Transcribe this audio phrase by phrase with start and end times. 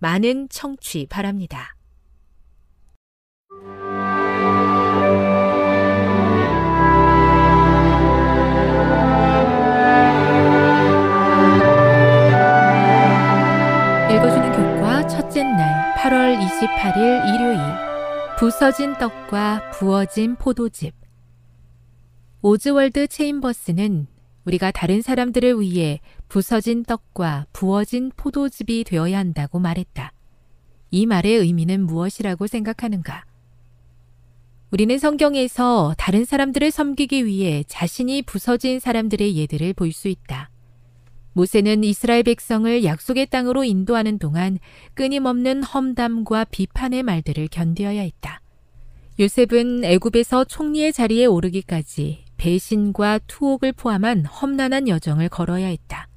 [0.00, 1.76] 많은 청취 바랍니다.
[14.10, 17.58] 읽어주는 교과 첫째 날 8월 28일 일요일
[18.38, 20.94] 부서진 떡과 부어진 포도즙
[22.40, 24.06] 오즈월드 체인버스는
[24.46, 30.12] 우리가 다른 사람들을 위해 부서진 떡과 부어진 포도즙이 되어야 한다고 말했다.
[30.92, 33.24] 이 말의 의미는 무엇이라고 생각하는가?
[34.70, 40.50] 우리는 성경에서 다른 사람들을 섬기기 위해 자신이 부서진 사람들의 예들을 볼 수 있다.
[41.32, 44.60] 모세는 이스라엘 백성을 약속의 땅으로 인도하는 동안
[44.94, 48.40] 끊임없는 험담과 비판의 말들을 견뎌야 했다.
[49.18, 56.09] 요셉은 애굽에서 총리의 자리에 오르기까지 배신과 투옥을 포함한 험난한 여정을 걸어야 했다.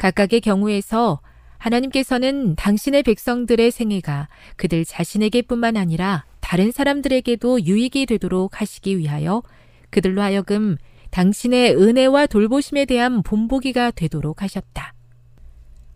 [0.00, 1.20] 각각의 경우에서
[1.58, 9.42] 하나님께서는 당신의 백성들의 생애가 그들 자신에게뿐만 아니라 다른 사람들에게도 유익이 되도록 하시기 위하여
[9.90, 10.78] 그들로 하여금
[11.10, 14.94] 당신의 은혜와 돌보심에 대한 본보기가 되도록 하셨다.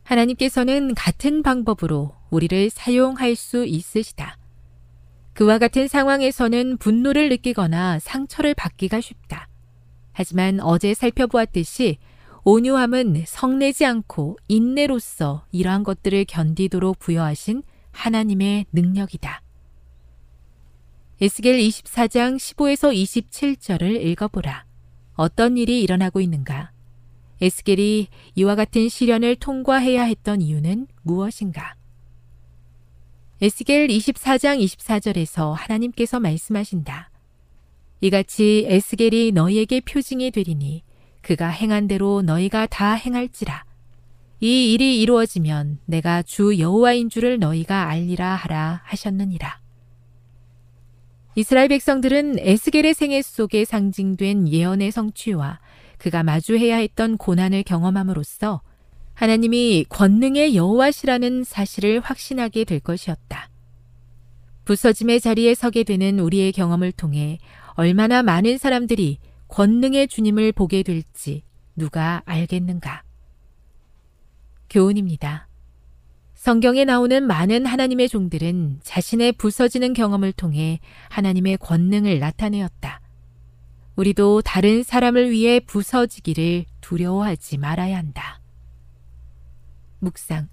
[0.02, 4.36] 하나님께서는 같은 방법으로 우리를 사용할 수 있으시다.
[5.32, 9.48] 그와 같은 상황에서는 분노를 느끼거나 상처를 받기가 쉽다.
[10.12, 11.96] 하지만 어제 살펴보았듯이
[12.46, 17.62] 온유함은 성내지 않고 인내로서 이러한 것들을 견디도록 부여하신
[17.92, 19.40] 하나님의 능력이다.
[21.22, 24.66] 에스겔 24장 15에서 27절을 읽어보라.
[25.14, 26.70] 어떤 일이 일어나고 있는가?
[27.40, 31.76] 에스겔이 이와 같은 시련을 통과해야 했던 이유는 무엇인가?
[33.40, 37.10] 에스겔 24장 24절에서 하나님께서 말씀하신다.
[38.02, 40.83] 이같이 에스겔이 너희에게 표징이 되리니
[41.24, 43.64] 그가 행한 대로 너희가 다 행할지라.
[44.40, 49.58] 이 일이 이루어지면 내가 주 여호와인 줄을 너희가 알리라 하라 하셨느니라.
[51.34, 55.60] 이스라엘 백성들은 에스겔의 생애 속에 상징된 예언의 성취와
[55.98, 58.60] 그가 마주해야 했던 고난을 경험함으로써
[59.14, 63.48] 하나님이 권능의 여호와시라는 사실을 확신하게 될 것이었다.
[64.66, 67.38] 부서짐의 자리에 서게 되는 우리의 경험을 통해
[67.76, 69.18] 얼마나 많은 사람들이
[69.54, 71.44] 권능의 주님을 보게 될지
[71.76, 73.04] 누가 알겠는가?
[74.68, 75.46] 교훈입니다.
[76.34, 83.00] 성경에 나오는 많은 하나님의 종들은 자신의 부서지는 경험을 통해 하나님의 권능을 나타내었다.
[83.94, 88.40] 우리도 다른 사람을 위해 부서지기를 두려워하지 말아야 한다.
[90.00, 90.48] 묵상.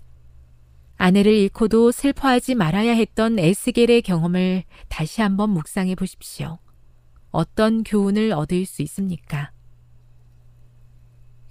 [0.98, 6.60] 아내를 잃고도 슬퍼하지 말아야 했던 에스겔의 경험을 다시 한번 묵상해 보십시오.
[7.32, 9.52] 어떤 교훈을 얻을 수 있습니까?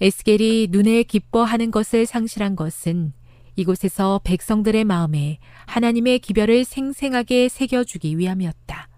[0.00, 3.12] 에스겔이 눈에 기뻐하는 것을 상실한 것은
[3.56, 8.88] 이곳에서 백성들의 마음에 하나님의 기별을 생생하게 새겨주기 위함이었다.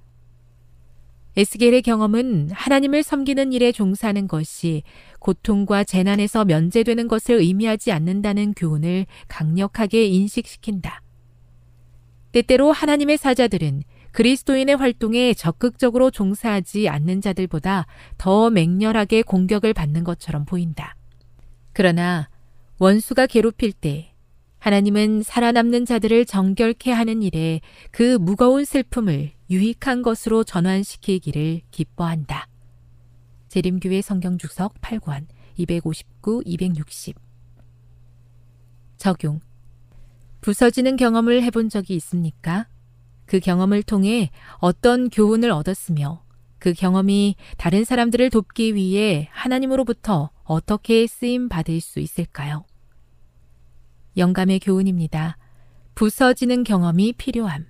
[1.34, 4.82] 에스겔의 경험은 하나님을 섬기는 일에 종사하는 것이
[5.19, 11.02] 고통과 재난에서 면제되는 것을 의미하지 않는다는 교훈을 강력하게 인식시킨다.
[12.32, 13.82] 때때로 하나님의 사자들은
[14.12, 17.87] 그리스도인의 활동에 적극적으로 종사하지 않는 자들보다
[18.19, 20.97] 더 맹렬하게 공격을 받는 것처럼 보인다.
[21.73, 22.29] 그러나
[22.79, 24.12] 원수가 괴롭힐 때
[24.59, 27.61] 하나님은 살아남는 자들을 정결케 하는 일에
[27.91, 32.47] 그 무거운 슬픔을 유익한 것으로 전환시키기를 기뻐한다.
[33.49, 35.26] 재림교회 성경주석 8권
[35.56, 37.17] 259, 260
[38.97, 39.41] 적용
[40.41, 42.69] 부서지는 경험을 해본 적이 있습니까?
[43.32, 46.23] 그 경험을 통해 어떤 교훈을 얻었으며
[46.58, 52.67] 그 경험이 다른 사람들을 돕기 위해 하나님으로부터 어떻게 쓰임 받을 수 있을까요?
[54.19, 55.38] 영감의 교훈입니다.
[55.94, 57.64] 부서지는 경험이 필요함.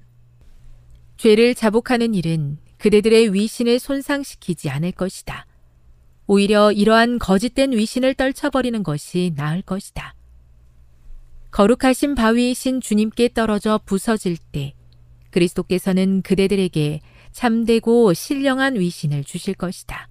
[1.17, 5.47] 죄를 자복하는 일은 그대들의 위신을 손상시키지 않을 것이다.
[6.27, 10.17] 오히려 이러한 거짓된 위신을 떨쳐버리는 것이 나을 것이다.
[11.53, 14.75] 거룩하신 바위이신 주님께 떨어져 부서질 때
[15.33, 17.01] 그리스도께서는 그대들에게
[17.33, 20.09] 참되고 신령한 위신을 주실 것이다.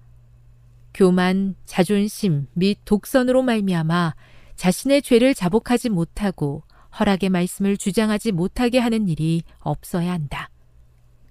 [0.92, 4.14] 교만, 자존심 및 독선으로 말미암아
[4.56, 6.62] 자신의 죄를 자복하지 못하고
[6.98, 10.50] 허락의 말씀을 주장하지 못하게 하는 일이 없어야 한다.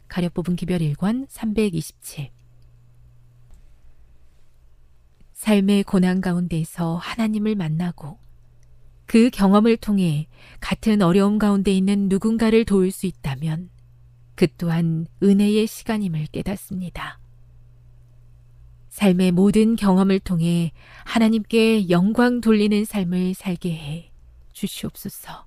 [0.07, 2.31] 가려 뽑은 기별 1권 327
[5.33, 8.19] 삶의 고난 가운데서 하나님을 만나고
[9.05, 10.27] 그 경험을 통해
[10.59, 13.69] 같은 어려움 가운데 있는 누군가를 도울 수 있다면
[14.36, 17.19] 그 또한 은혜의 시간임을 깨닫습니다.
[18.89, 20.72] 삶의 모든 경험을 통해
[21.06, 24.12] 하나님께 영광 돌리는 삶을 살게 해
[24.51, 25.45] 주시옵소서.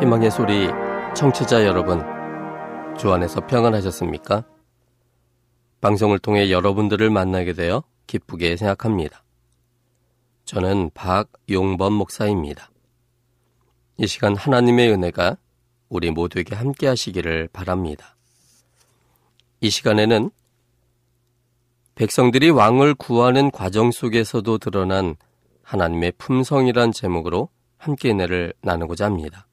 [0.00, 0.68] 희망의 소리
[1.14, 2.02] 청취자 여러분,
[2.96, 4.44] 주 안에서 평안하셨습니까?
[5.84, 9.22] 방송을 통해 여러분들을 만나게 되어 기쁘게 생각합니다.
[10.46, 12.70] 저는 박용범 목사입니다.
[13.98, 15.36] 이 시간 하나님의 은혜가
[15.90, 18.16] 우리 모두에게 함께 하시기를 바랍니다.
[19.60, 20.30] 이 시간에는
[21.96, 25.16] 백성들이 왕을 구하는 과정 속에서도 드러난
[25.62, 29.46] 하나님의 품성이란 제목으로 함께 은혜를 나누고자 합니다.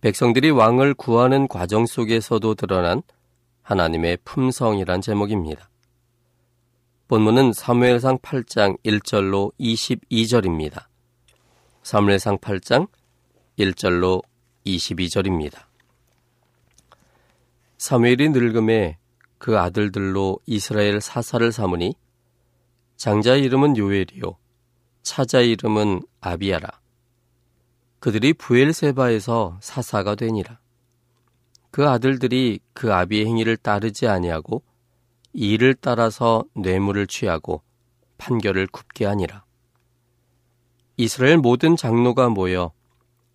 [0.00, 3.02] 백성들이 왕을 구하는 과정 속에서도 드러난
[3.66, 5.68] 하나님의 품성이란 제목입니다.
[7.08, 10.84] 본문은 사무엘상 8장 1절로 22절입니다.
[11.82, 12.88] 사무엘상 8장
[13.58, 14.22] 1절로
[14.64, 15.64] 22절입니다.
[17.76, 18.98] 사무엘이 늙음에
[19.38, 21.96] 그 아들들로 이스라엘 사사를 삼으니
[22.96, 24.38] 장자의 이름은 요엘이요
[25.02, 26.68] 차자의 이름은 아비아라
[27.98, 30.60] 그들이 부엘세바에서 사사가 되니라
[31.76, 34.62] 그 아들들이 그 아비의 행위를 따르지 아니하고
[35.34, 37.60] 이를 따라서 뇌물을 취하고
[38.16, 39.44] 판결을 굽게 하니라.
[40.96, 42.72] 이스라엘 모든 장로가 모여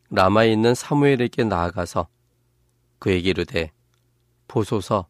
[0.10, 2.08] 라마에 있는 사무엘에게 나아가서
[2.98, 3.72] 그에게 이르되
[4.48, 5.06] 보소서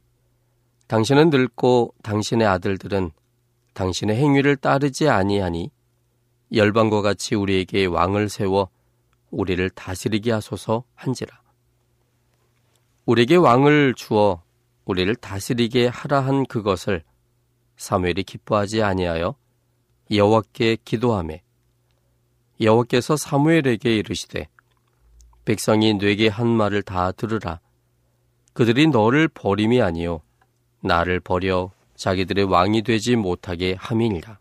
[0.87, 3.11] 당신은 늙고 당신의 아들들은
[3.75, 5.71] 당신의 행위를 따르지 아니하니
[6.53, 8.67] 열방과 같이 우리에게 왕을 세워
[9.29, 11.40] 우리를 다스리게 하소서 한지라.
[13.11, 14.41] 우리에게 왕을 주어
[14.85, 17.03] 우리를 다스리게 하라 한 그것을
[17.75, 19.35] 사무엘이 기뻐하지 아니하여
[20.09, 21.41] 여호와께 기도하매
[22.61, 24.47] 여호와께서 사무엘에게 이르시되
[25.43, 27.59] 백성이 뇌게 한 말을 다 들으라.
[28.53, 30.21] 그들이 너를 버림이 아니요
[30.79, 34.39] 나를 버려 자기들의 왕이 되지 못하게 함이니라.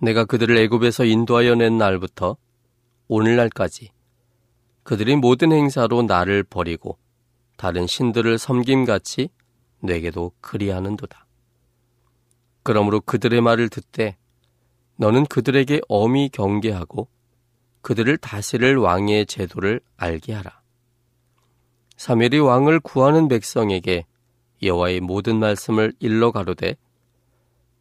[0.00, 2.36] 내가 그들을 애굽에서 인도하여 낸 날부터
[3.08, 3.90] 오늘날까지
[4.90, 6.98] 그들이 모든 행사로 나를 버리고
[7.56, 9.28] 다른 신들을 섬김같이
[9.78, 11.28] 내게도 그리하는도다.
[12.64, 14.16] 그러므로 그들의 말을 듣되
[14.96, 17.06] 너는 그들에게 엄히 경계하고
[17.82, 20.60] 그들을 다스릴 왕의 제도를 알게 하라.
[21.96, 24.06] 사멜이 왕을 구하는 백성에게
[24.60, 26.74] 여호와의 모든 말씀을 일러 가로되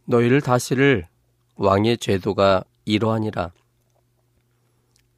[0.06, 1.08] 너희를 다스릴
[1.56, 3.52] 왕의 제도가 이러하니라.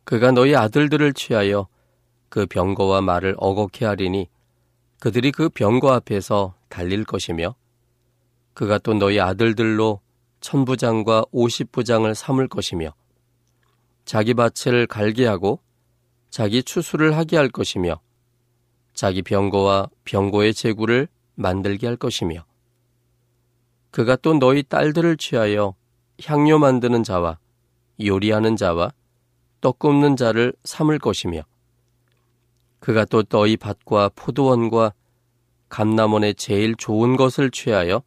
[0.06, 1.68] 그가 너희 아들들을 취하여
[2.32, 4.30] 그 병거와 말을 어겁게 하리니
[5.02, 7.56] 그들이 그 병거 앞에서 달릴 것이며
[8.54, 10.00] 그가 또 너희 아들들로
[10.40, 12.94] 천부장과 오십부장을 삼을 것이며
[14.06, 15.60] 자기 밭을 갈게 하고
[16.30, 18.00] 자기 추수를 하게 할 것이며
[18.94, 22.46] 자기 병거와 병거의 제구를 만들게 할 것이며
[23.92, 25.76] 그가 또 너희 딸들을 취하여
[26.24, 27.40] 향료 만드는 자와
[28.02, 28.94] 요리하는 자와
[29.60, 31.44] 떡 굽는 자를 삼을 것이며
[32.82, 34.94] 그가 또 너희 밭과 포도원과
[35.70, 38.02] 감남원의 제일 좋은 것을 취하여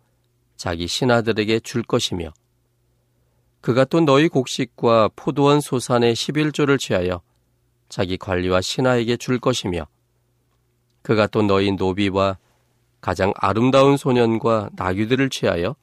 [0.57, 2.33] 자기 신하들에게 줄 것이며
[3.61, 7.23] 그가 또 너희 곡식과 포도원 소산의 11조를 취하여
[7.89, 9.87] 자기 관리와 신하에게 줄 것이며
[11.03, 12.39] 그가 또 너희 노비와
[13.01, 15.77] 가장 아름다운 소년과 나귀들을 취하여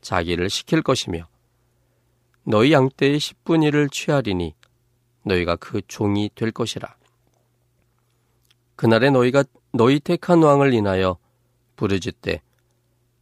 [0.00, 1.28] 자기를 시킬 것이며
[2.42, 4.54] 너희 양떼의 10분의 1을 취하리니
[5.22, 6.96] 너희가 그 종이 될 것이라.
[8.76, 11.18] 그날에 너희가 너희 택한 왕을 인하여
[11.76, 12.40] 부르짖되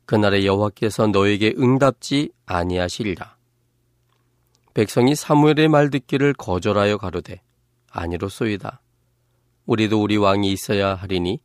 [0.05, 3.37] 그날에 여호와께서 너에게 응답지 아니하시리라.
[4.75, 7.41] 백성이 사무엘의 말 듣기를 거절하여 가로되
[7.91, 8.81] 아니로소이다.
[9.67, 11.41] 우리도 우리 왕이 있어야 하리니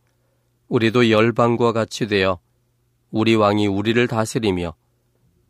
[0.69, 2.39] 우리도 열방과 같이 되어
[3.11, 4.73] 우리 왕이 우리를 다스리며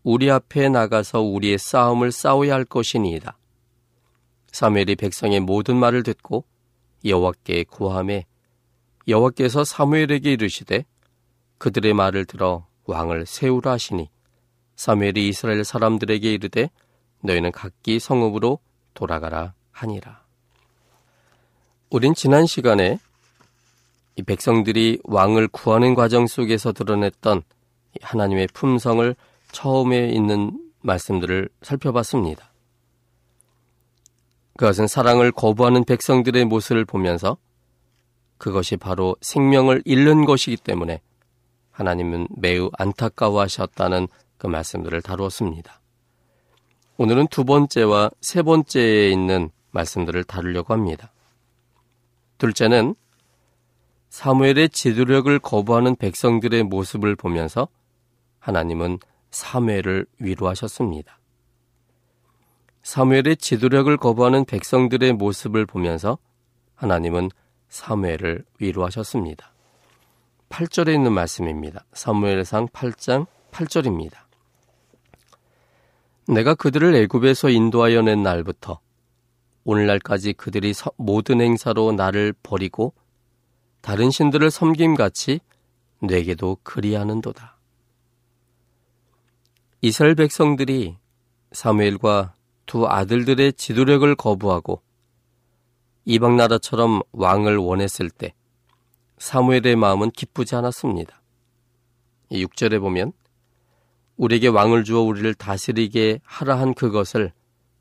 [0.04, 3.38] 우리 앞에 나가서 우리의 싸움을 싸워야 할 것이니이다.
[4.52, 6.46] 사무엘이 백성의 모든 말을 듣고
[7.06, 8.26] 여호와께 구함에
[9.08, 10.86] 여호와께서 사무엘에게 이르시되
[11.58, 14.10] 그들의 말을 들어 왕을 세우라 하시니
[14.76, 16.70] 사무엘이 이스라엘 사람들에게 이르되
[17.22, 18.60] 너희는 각기 성읍으로
[18.94, 20.24] 돌아가라 하니라.
[21.90, 23.00] 우린 지난 시간에
[24.18, 27.44] 이 백성들이 왕을 구하는 과정 속에서 드러냈던
[28.02, 29.16] 하나님의 품성을
[29.52, 32.52] 처음에 있는 말씀들을 살펴봤습니다.
[34.58, 37.38] 그것은 사랑을 거부하는 백성들의 모습을 보면서
[38.38, 41.02] 그것이 바로 생명을 잃는 것이기 때문에
[41.72, 45.82] 하나님은 매우 안타까워하셨다는 그 말씀들을 다루었습니다.
[46.98, 51.12] 오늘은 두 번째와 세 번째에 있는 말씀들을 다루려고 합니다.
[52.38, 52.96] 둘째는
[54.10, 57.68] 사무엘의 지도력을 거부하는 백성들의 모습을 보면서
[58.40, 59.00] 하나님은
[59.32, 61.20] 사무엘을 위로하셨습니다.
[62.84, 66.18] 사무엘의 지도력을 거부하는 백성들의 모습을 보면서
[66.76, 67.30] 하나님은
[67.70, 69.54] 사무엘을 위로하셨습니다.
[70.50, 71.86] 8절에 있는 말씀입니다.
[71.94, 74.28] 사무엘상 8장 8절입니다.
[76.28, 78.80] 내가 그들을 애굽에서 인도하여 낸 날부터
[79.64, 82.94] 오늘날까지 그들이 모든 행사로 나를 버리고
[83.82, 85.40] 다른 신들을 섬김같이
[86.00, 87.58] 내게도 그리하는도다.
[89.82, 90.98] 이스라엘 백성들이
[91.52, 92.34] 사무엘과
[92.66, 94.82] 두 아들들의 지도력을 거부하고
[96.10, 98.34] 이방 나라처럼 왕을 원했을 때
[99.18, 101.22] 사무엘의 마음은 기쁘지 않았습니다.
[102.32, 103.12] 6절에 보면
[104.16, 107.34] 우리에게 왕을 주어 우리를 다스리게 하라 한 그것을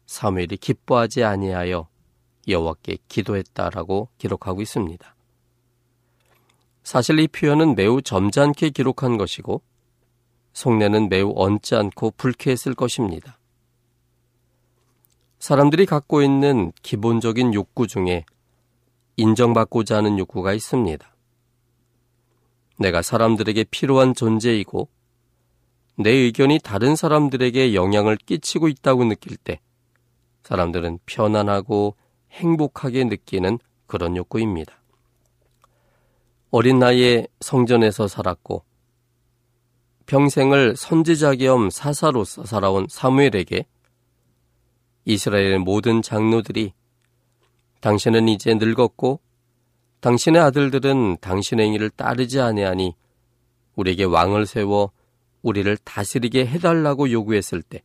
[0.07, 1.87] 사무엘이 기뻐하지 아니하여
[2.49, 5.15] 여호와께 기도했다라고 기록하고 있습니다.
[6.83, 9.63] 사실 이 표현은 매우 점잖게 기록한 것이고
[10.53, 11.33] 속내는 매우
[11.77, 13.39] 않고 불쾌했을 것입니다.
[15.47, 18.25] 사람들이 갖고 있는 기본적인 욕구 중에
[19.17, 21.17] 인정받고자 하는 욕구가 있습니다.
[22.81, 24.89] 내가 사람들에게 필요한 존재이고
[25.99, 29.61] 내 의견이 다른 사람들에게 영향을 끼치고 있다고 느낄 때
[30.43, 31.95] 사람들은 편안하고
[32.33, 34.83] 행복하게 느끼는 그런 욕구입니다.
[36.51, 38.65] 어린 나이에 성전에서 살았고
[40.07, 43.65] 평생을 선지자 겸 사사로서 살아온 사무엘에게
[45.07, 46.73] 이스라엘의 모든 장로들이
[47.81, 49.21] 당신은 이제 늙었고
[50.01, 52.95] 당신의 아들들은 당신의 행위를 따르지 아니하니
[53.77, 54.91] 우리에게 왕을 세워
[55.43, 57.83] 우리를 다스리게 해달라고 요구했을 때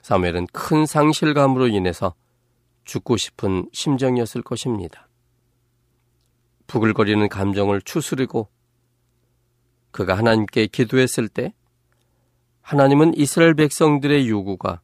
[0.00, 2.14] 사무엘은 큰 상실감으로 인해서
[2.84, 5.08] 죽고 싶은 심정이었을 것입니다.
[6.68, 8.48] 부글거리는 감정을 추스르고
[9.90, 11.52] 그가 하나님께 기도했을 때
[12.62, 14.80] 하나님은 이스라엘 백성들의 요구가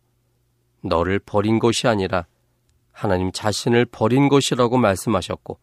[0.84, 2.26] 너를 버린 것이 아니라
[2.92, 5.58] 하나님 자신을 버린 것이라고 말씀하셨고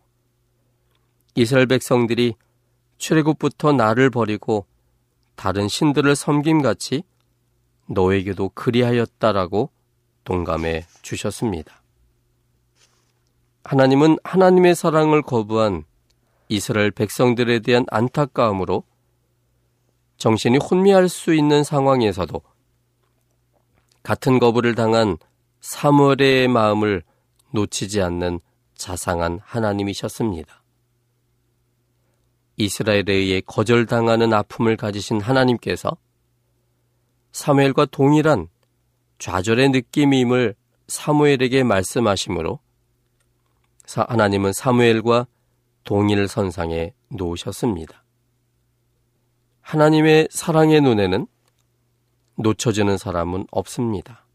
[1.36, 2.34] 이스라엘 백성들이
[2.98, 4.66] 출애굽부터 나를 버리고
[5.36, 7.04] 다른 신들을 섬김같이
[7.88, 9.72] 너에게도 그리하였다라고
[10.24, 11.82] 동감해 주셨습니다.
[13.64, 15.84] 하나님은 하나님의 사랑을 거부한
[16.50, 18.84] 이스라엘 백성들에 대한 안타까움으로
[20.18, 22.42] 정신이 혼미할 수 있는 상황에서도
[24.04, 25.18] 같은 거부를 당한
[25.62, 27.04] 사무엘의 마음을
[27.52, 28.40] 놓치지 않는
[28.76, 30.64] 자상한 하나님이셨습니다.
[32.58, 35.98] 이스라엘에 의해 거절당하는 아픔을 가지신 하나님께서
[37.32, 38.48] 사무엘과 동일한
[39.20, 40.56] 좌절의 느낌임을
[40.88, 42.60] 사무엘에게 말씀하시므로
[43.88, 45.28] 하나님은 사무엘과
[45.84, 48.04] 동일 선상에 놓으셨습니다.
[49.62, 51.28] 하나님의 사랑의 눈에는
[52.42, 54.26] 놓쳐지는 사람은 없습니다.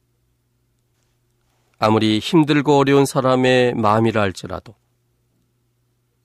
[1.78, 4.74] 아무리 힘들고 어려운 사람의 마음이라 할지라도,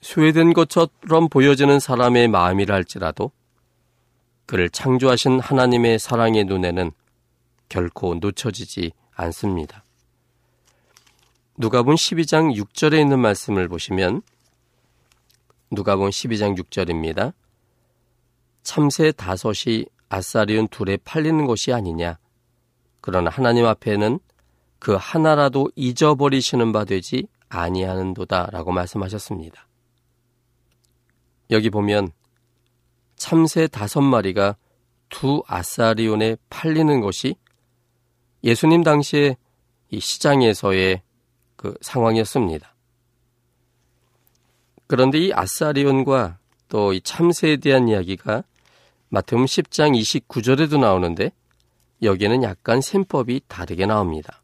[0.01, 3.31] 소외된 것처럼 보여지는 사람의 마음이라 할지라도,
[4.45, 6.91] 그를 창조하신 하나님의 사랑의 눈에는
[7.69, 9.83] 결코 놓쳐지지 않습니다.
[11.57, 14.21] 누가본 12장 6절에 있는 말씀을 보시면
[15.69, 17.33] 누가본 12장 6절입니다.
[18.63, 22.19] 참새 다섯이 아사리온 둘에 팔리는 것이 아니냐.
[22.99, 24.19] 그러나 하나님 앞에는
[24.79, 29.67] 그 하나라도 잊어버리시는 바 되지 아니하는도다라고 말씀하셨습니다.
[31.49, 32.11] 여기 보면
[33.15, 34.57] 참새 다섯 마리가
[35.09, 37.35] 두 아사리온에 팔리는 것이
[38.43, 39.37] 예수님 당시에
[39.89, 41.01] 이 시장에서의
[41.55, 42.75] 그 상황이었습니다.
[44.87, 46.39] 그런데 이 아사리온과
[46.69, 48.43] 또 이 참새에 대한 이야기가
[49.13, 51.33] 마태음 10장 29절에도 나오는데
[52.01, 54.41] 여기에는 약간 셈법이 다르게 나옵니다.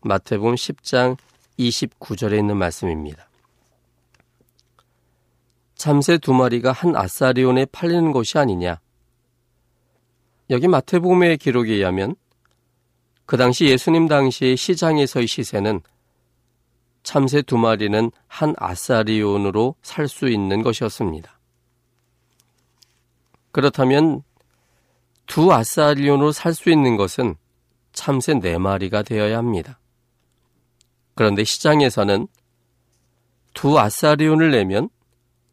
[0.00, 1.16] 마태복음 10장
[1.56, 3.28] 29절에 있는 말씀입니다.
[5.76, 8.80] 참새 두 마리가 한 아사리온에 팔리는 것이 아니냐.
[10.50, 12.16] 여기 마태복음의 기록에 의하면
[13.24, 15.80] 그 당시 예수님 당시의 시장에서의 시세는
[17.04, 21.38] 참새 두 마리는 한 아사리온으로 살 수 있는 것이었습니다.
[23.52, 24.22] 그렇다면
[25.26, 27.36] 두 아사리온으로 살 수 있는 것은
[27.92, 29.78] 참새 네 마리가 되어야 합니다.
[31.14, 32.26] 그런데 시장에서는
[33.54, 34.88] 두 아사리온을 내면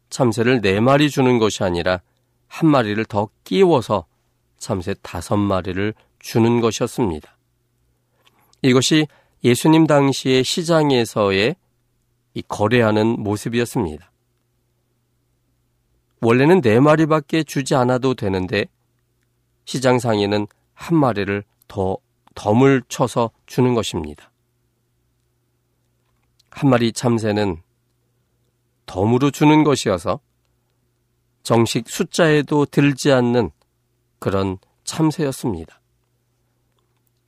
[0.08, 2.00] 참새를 네 마리 주는 것이 아니라
[2.48, 4.06] 한 마리를 더 끼워서
[4.58, 7.36] 참새 다섯 마리를 주는 것이었습니다.
[8.62, 9.06] 이것이
[9.44, 11.56] 예수님 당시의 시장에서의
[12.48, 14.09] 거래하는 모습이었습니다.
[16.20, 18.66] 원래는 네 마리밖에 주지 않아도 되는데
[19.64, 21.96] 시장 상인은 한 마리를 더
[22.34, 24.30] 덤을 쳐서 주는 것입니다.
[26.50, 27.62] 한 마리 참새는
[28.86, 30.20] 덤으로 주는 것이어서
[31.42, 33.50] 정식 숫자에도 들지 않는
[34.18, 35.80] 그런 참새였습니다.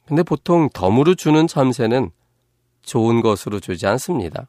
[0.06, 2.10] 근데 보통 덤으로 주는 참새는
[2.82, 4.48] 좋은 것으로 주지 않습니다.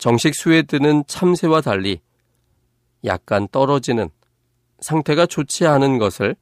[0.00, 2.00] 정식 수에 드는 참새와 달리
[3.04, 4.08] 약간 떨어지는
[4.80, 6.36] 상태가 좋지 않은 것을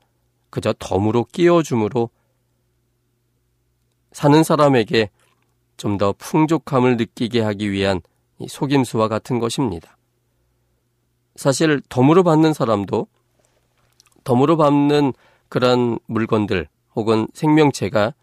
[0.48, 2.08] 그저 덤으로 끼워줌으로
[4.12, 5.10] 사는 사람에게
[5.76, 8.00] 좀 더 풍족함을 느끼게 하기 위한
[8.46, 9.96] 속임수와 같은 것입니다.
[11.34, 13.08] 사실 덤으로 받는 사람도
[14.22, 15.12] 덤으로 받는
[15.48, 18.14] 그런 물건들 혹은 생명체가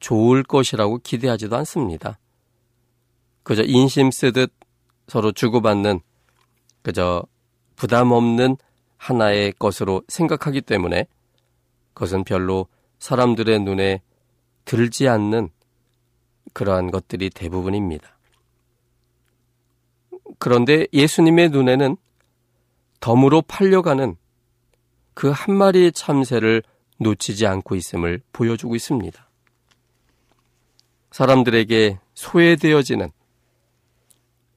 [0.00, 2.18] 좋을 것이라고 기대하지도 않습니다.
[3.44, 4.52] 그저 인심 쓰듯
[5.08, 6.00] 서로 주고받는
[6.82, 7.24] 그저
[7.76, 8.56] 부담 없는
[8.96, 11.06] 하나의 것으로 생각하기 때문에
[11.94, 12.66] 그것은 별로
[12.98, 14.00] 사람들의 눈에
[14.64, 15.50] 들지 않는
[16.52, 18.16] 그러한 것들이 대부분입니다.
[20.38, 21.96] 그런데 예수님의 눈에는
[23.00, 24.16] 덤으로 팔려가는
[25.14, 26.62] 그 한 마리의 참새를
[26.98, 29.28] 놓치지 않고 있음을 보여주고 있습니다.
[31.10, 33.10] 사람들에게 소외되어지는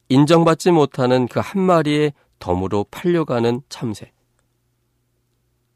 [0.09, 4.11] 인정받지 못하는 그 한 마리의 덤으로 팔려가는 참새.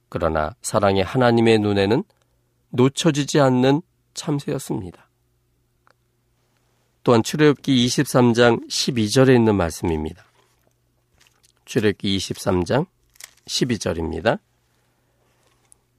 [0.10, 2.04] 그러나 사랑의 하나님의 눈에는
[2.70, 3.82] 놓쳐지지 않는
[4.13, 5.08] 참새였습니다.
[7.04, 10.26] 또한 출애굽기 23장 12절에 있는 말씀입니다.
[11.65, 12.86] 출애굽기 23장
[13.46, 14.39] 12절입니다.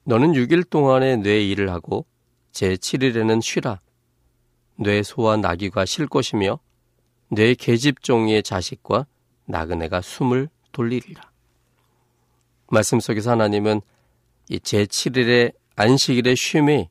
[0.03, 2.05] 너는 6일 동안에 뇌 일을 하고
[2.51, 3.81] 제 7일에는 쉬라.
[4.75, 6.59] 뇌 소와 나귀가 쉴 것이며
[7.33, 9.07] 뇌 계집종의 자식과
[9.45, 11.31] 나그네가 숨을 돌리리라.
[12.69, 13.79] 말씀 속에서 하나님은
[14.49, 16.89] 이 제7일의 안식일의 쉼이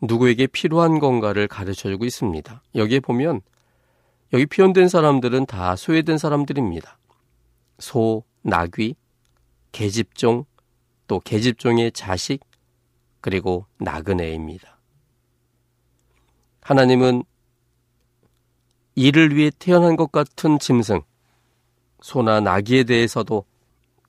[0.00, 2.62] 누구에게 필요한 건가를 가르쳐 주고 있습니다.
[2.74, 3.42] 여기에 보면
[4.32, 6.98] 여기 표현된 사람들은 다 소외된 사람들입니다.
[7.78, 8.96] 소, 나귀,
[9.70, 10.46] 계집종,
[11.06, 12.40] 또 계집종의 자식,
[13.20, 14.80] 그리고 나그네입니다.
[16.62, 17.22] 하나님은
[18.96, 21.02] 이를 위해 태어난 것 같은 짐승,
[22.00, 23.44] 소나 나귀에 대해서도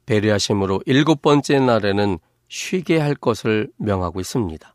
[0.06, 4.74] 배려하심으로 일곱 번째 날에는 쉬게 할 것을 명하고 있습니다.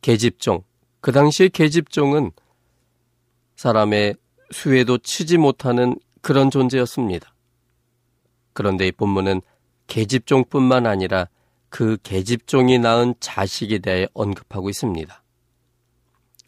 [0.00, 0.62] 계집종,
[1.00, 2.30] 그 당시의 계집종은
[3.56, 4.14] 사람의
[4.52, 7.34] 수에도 치지 못하는 그런 존재였습니다.
[8.52, 9.42] 그런데 이 본문은
[9.88, 11.28] 계집종뿐만 아니라
[11.68, 15.22] 그 계집종이 낳은 자식에 대해 언급하고 있습니다.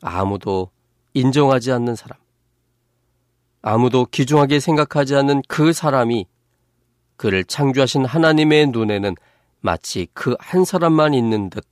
[0.03, 0.71] 아무도
[1.15, 2.19] 인정하지 않는 사람,
[3.63, 6.27] 아무도 귀중하게 생각하지 않는 그 사람이
[7.17, 9.15] 그를 창조하신 하나님의 눈에는
[9.61, 11.67] 마치 그 한 사람만 있는 듯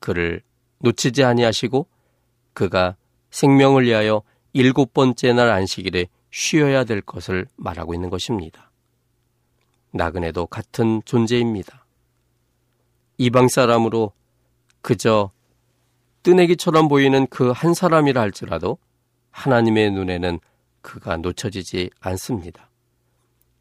[0.00, 0.42] 그를
[0.80, 1.86] 놓치지 아니하시고
[2.52, 2.96] 그가
[3.30, 8.70] 생명을 위하여 일곱 번째 날 안식일에 쉬어야 될 것을 말하고 있는 것입니다.
[9.92, 11.86] 나그네도 같은 존재입니다.
[13.18, 14.12] 이방 사람으로
[14.82, 15.30] 그저
[16.26, 18.78] 뜨내기처럼 보이는 그 한 사람이라 할지라도
[19.30, 20.40] 하나님의 눈에는
[20.82, 22.68] 그가 놓쳐지지 않습니다.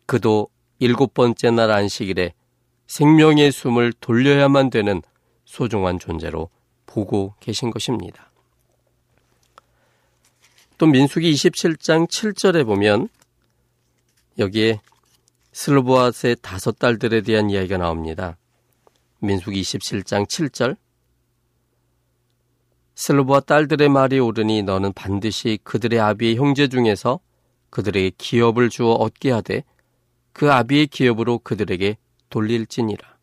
[0.07, 0.49] 그도
[0.79, 2.33] 일곱 번째 날 안식일에
[2.87, 5.03] 생명의 숨을 돌려야만 되는
[5.45, 6.49] 소중한 존재로
[6.87, 8.31] 보고 계신 것입니다.
[10.79, 13.09] 또 민수기 27장 7절에 보면
[14.39, 14.81] 여기에
[15.51, 18.37] 슬로보아스의 다섯 딸들에 대한 이야기가 나옵니다.
[19.19, 20.77] 민수기 27장 7절
[22.95, 27.19] 슬로보아 딸들의 말이 오르니 너는 반드시 그들의 아비의 형제 중에서
[27.69, 29.63] 그들에게 기업을 주어 얻게 하되
[30.31, 31.97] 그 아비의 기업으로 그들에게
[32.29, 33.15] 돌릴지니라.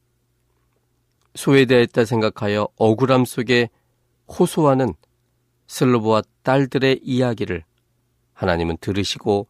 [1.34, 3.70] 소외되었다 생각하여 억울함 속에
[4.28, 4.92] 호소하는
[5.66, 7.64] 슬로보아 딸들의 이야기를
[8.34, 9.46] 하나님은 들으시고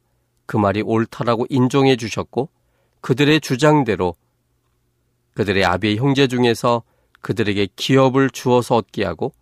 [0.47, 2.49] 그 말이 옳다라고 인정해 주셨고
[3.01, 4.15] 그들의 주장대로
[5.35, 6.85] 그들의 아비의 형제 중에서
[7.21, 9.33] 그들에게 기업을 주어서 얻게 하고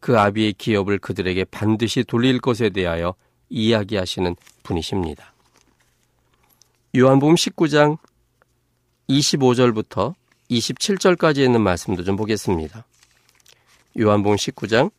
[0.00, 3.14] 그 아비의 기업을 그들에게 반드시 돌릴 것에 대하여
[3.48, 5.32] 이야기하시는 분이십니다.
[6.96, 7.98] 요한복음 19장
[9.08, 10.14] 25절부터
[10.50, 12.86] 27절까지 있는 말씀도 좀 보겠습니다.
[13.98, 14.90] 요한복음 19장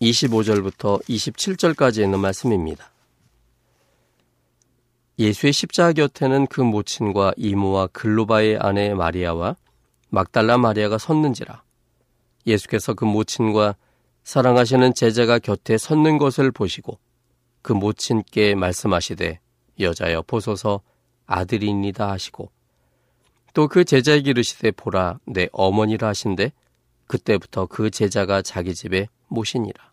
[0.00, 2.90] 25절부터 27절까지 있는 말씀입니다.
[5.18, 9.56] 예수의 십자가 곁에는 그 모친과 이모와 글로바의 아내 마리아와
[10.10, 11.62] 막달라 마리아가 섰는지라
[12.46, 13.76] 예수께서 그 모친과
[14.24, 16.98] 사랑하시는 제자가 곁에 섰는 것을 보시고
[17.62, 19.40] 그 모친께 말씀하시되
[19.78, 20.80] 여자여 보소서
[21.26, 22.50] 아들이니다 하시고
[23.56, 26.52] 또 그 제자에게 이르시되 보라 내 어머니라 하신데
[27.06, 29.92] 그때부터 그 제자가 자기 집에 모시니라.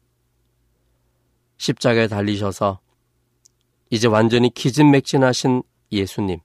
[1.57, 2.79] 십자가에 달리셔서
[3.89, 5.63] 이제 완전히 기진맥진하신
[5.93, 6.39] 예수님.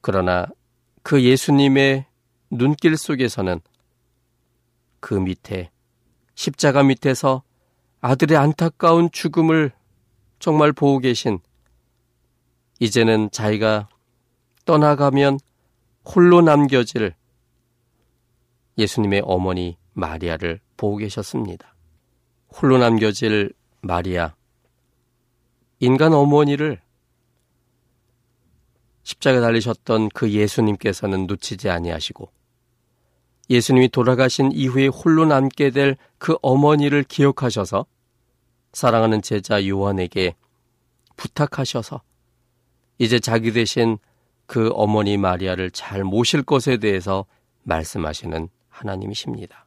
[0.00, 0.46] 그러나
[1.02, 2.06] 그 예수님의
[2.50, 3.60] 눈길 속에서는
[5.00, 5.70] 그 밑에
[6.34, 7.42] 십자가 밑에서
[8.00, 9.72] 아들의 안타까운 죽음을
[10.38, 11.38] 정말 보고 계신
[12.78, 13.88] 이제는 자기가
[14.64, 15.38] 떠나가면
[16.04, 17.14] 홀로 남겨질
[18.78, 21.74] 예수님의 어머니 마리아를 보고 계셨습니다.
[22.48, 24.34] 홀로 남겨질 마리아,
[25.78, 26.80] 인간 어머니를
[29.02, 32.30] 십자가 달리셨던 그 예수님께서는 놓치지 아니하시고
[33.50, 37.86] 예수님이 돌아가신 이후에 홀로 남게 될 그 어머니를 기억하셔서
[38.74, 40.36] 사랑하는 제자 요한에게
[41.16, 42.02] 부탁하셔서
[42.98, 43.96] 이제 자기 대신
[44.46, 47.24] 그 어머니 마리아를 잘 모실 것에 대해서
[47.62, 49.66] 말씀하시는 하나님이십니다.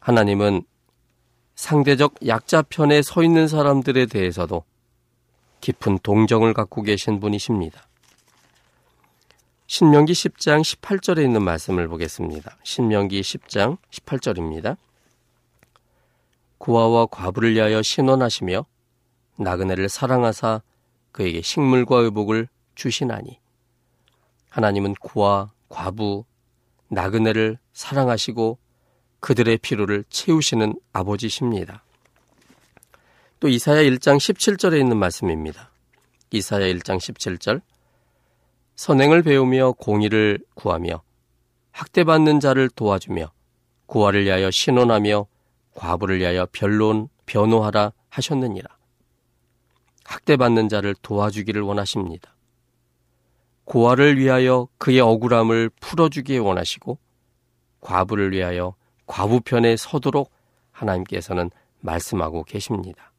[0.00, 0.62] 하나님은
[1.56, 4.62] 상대적 약자 편에 서 있는 사람들에 대해서도
[5.62, 7.88] 깊은 동정을 갖고 계신 분이십니다.
[9.68, 12.56] 신명기 10장 18절에 있는 말씀을 보겠습니다.
[12.62, 14.76] 신명기 10장 18절입니다.
[16.58, 18.64] 고아와 과부를 위하여 신원하시며
[19.38, 20.62] 나그네를 사랑하사
[21.10, 23.40] 그에게 식물과 의복을 주시나니
[24.50, 26.24] 하나님은 고아, 과부,
[26.88, 28.58] 나그네를 사랑하시고
[29.18, 31.82] 그들의 피로를 채우시는 아버지십니다.
[33.40, 35.70] 또 이사야 1장 17절에 있는 말씀입니다.
[36.30, 37.60] 이사야 1장 17절
[38.76, 41.02] 선행을 배우며 공의를 구하며
[41.72, 43.32] 학대받는 자를 도와주며
[43.86, 45.26] 고아를 위하여 신원하며
[45.74, 48.68] 과부를 위하여 변론 변호하라 하셨느니라.
[50.04, 52.34] 학대받는 자를 도와주기를 원하십니다.
[53.64, 56.98] 고아를 위하여 그의 억울함을 풀어주기에 원하시고
[57.80, 58.74] 과부를 위하여
[59.06, 60.30] 과부 편에 서도록
[60.70, 63.12] 하나님께서는 말씀하고 계십니다.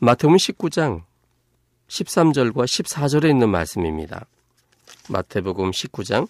[0.00, 1.04] 마태복음 19장
[1.88, 4.26] 13절과 14절에 있는 말씀입니다.
[5.08, 6.28] 마태복음 19장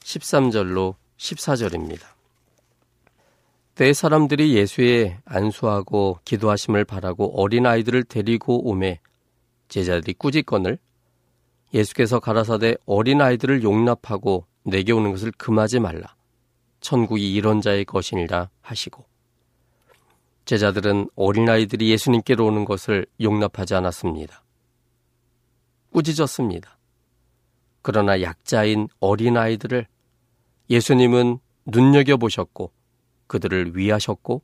[0.00, 2.02] 13절로 14절입니다.
[3.76, 9.00] 때 사람들이 예수의 안수하고 기도하심을 바라고 어린아이들을 데리고 오매
[9.68, 10.78] 제자들이 꾸짖건을
[11.72, 16.14] 예수께서 가라사대 어린아이들을 용납하고 내게 오는 것을 금하지 말라.
[16.80, 19.04] 천국이 이런 자의 것이니라 하시고
[20.44, 24.41] 제자들은 어린아이들이 예수님께로 오는 것을 용납하지 않았습니다.
[25.92, 26.78] 꾸짖었습니다.
[27.82, 29.86] 그러나 약자인 어린아이들을
[30.70, 32.72] 예수님은 눈여겨보셨고
[33.26, 34.42] 그들을 위하셨고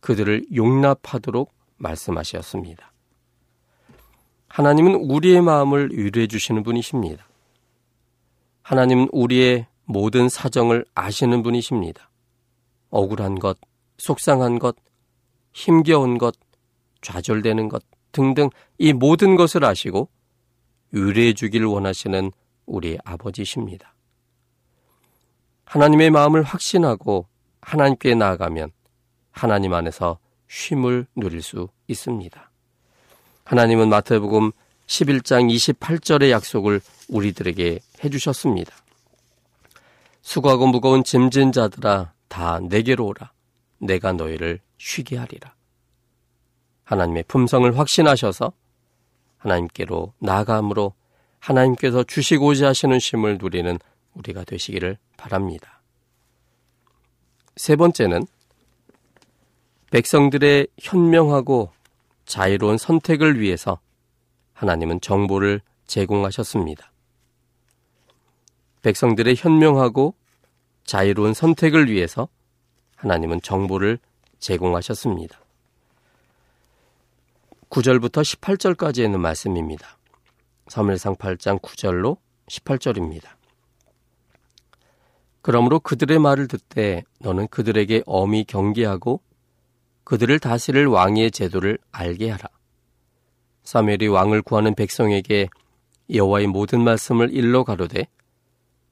[0.00, 2.92] 그들을 용납하도록 말씀하셨습니다.
[4.48, 7.26] 하나님은 우리의 마음을 위로해 주시는 분이십니다.
[8.62, 12.10] 하나님은 우리의 모든 사정을 아시는 분이십니다.
[12.90, 13.58] 억울한 것,
[13.98, 14.76] 속상한 것,
[15.52, 16.34] 힘겨운 것,
[17.02, 20.08] 좌절되는 것 등등 이 모든 것을 아시고
[20.94, 22.32] 유래해 주기를 원하시는
[22.66, 23.94] 우리 아버지십니다.
[25.66, 27.26] 하나님의 마음을 확신하고
[27.60, 28.70] 하나님께 나아가면
[29.32, 32.50] 하나님 안에서 쉼을 누릴 수 있습니다.
[33.44, 34.52] 하나님은 마태복음
[34.86, 38.72] 11장 28절의 약속을 우리들에게 해주셨습니다.
[40.22, 43.32] 수고하고 무거운 짐진 자들아 다 내게로 오라.
[43.78, 45.54] 내가 너희를 쉬게 하리라.
[46.84, 48.52] 하나님의 품성을 확신하셔서
[49.44, 50.94] 하나님께로 나아감으로
[51.38, 53.78] 하나님께서 주시고자 하시는 쉼을 누리는
[54.14, 55.82] 우리가 되시기를 바랍니다.
[57.56, 58.26] 세 번째는
[59.90, 61.70] 백성들의 현명하고
[62.24, 63.78] 자유로운 선택을 위해서
[64.54, 66.90] 하나님은 정보를 제공하셨습니다.
[68.82, 70.14] 백성들의 현명하고
[70.84, 72.28] 자유로운 선택을 위해서
[72.96, 73.98] 하나님은 정보를
[74.40, 75.43] 제공하셨습니다.
[77.74, 79.98] 9절부터 18절까지 있는 말씀입니다.
[80.66, 83.24] 3일상 8장 9절로 18절입니다.
[85.42, 89.20] 그러므로 그들의 말을 듣되 너는 그들에게 엄히 경계하고
[90.04, 92.48] 그들을 다스릴 왕의 제도를 알게 하라.
[93.64, 95.48] 사무엘이 왕을 구하는 백성에게
[96.14, 98.06] 여호와의 모든 말씀을 일러 가로되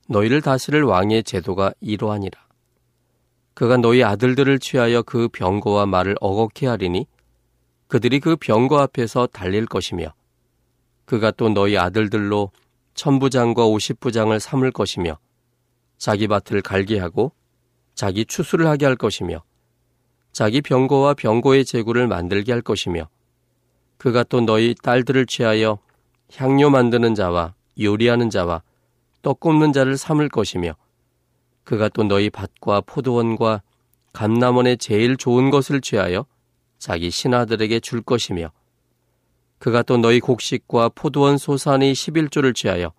[0.08, 2.36] 너희를 다스릴 왕의 제도가 이러하니라.
[3.54, 7.06] 그가 너희 아들들을 취하여 그 병거와 말을 어겁게 하리니
[7.92, 10.14] 그들이 그 병거 앞에서 달릴 것이며
[11.04, 12.50] 그가 또 너희 아들들로
[12.94, 15.18] 천부장과 오십부장을 삼을 것이며
[15.98, 17.32] 자기 밭을 갈게 하고
[17.94, 19.42] 자기 추수를 하게 할 것이며
[20.32, 23.10] 자기 병거와 병거의 재구를 만들게 할 것이며
[23.98, 25.78] 그가 또 너희 딸들을 취하여
[26.34, 28.62] 향료 만드는 자와 요리하는 자와
[29.20, 30.76] 떡 굽는 자를 삼을 것이며
[31.64, 33.60] 그가 또 너희 밭과 포도원과
[34.14, 36.24] 감남원의 제일 좋은 것을 취하여
[36.82, 38.50] 자기 신하들에게 줄 것이며
[39.60, 42.92] 그가 또 너희 곡식과 포도원 소산의 11조를 취하여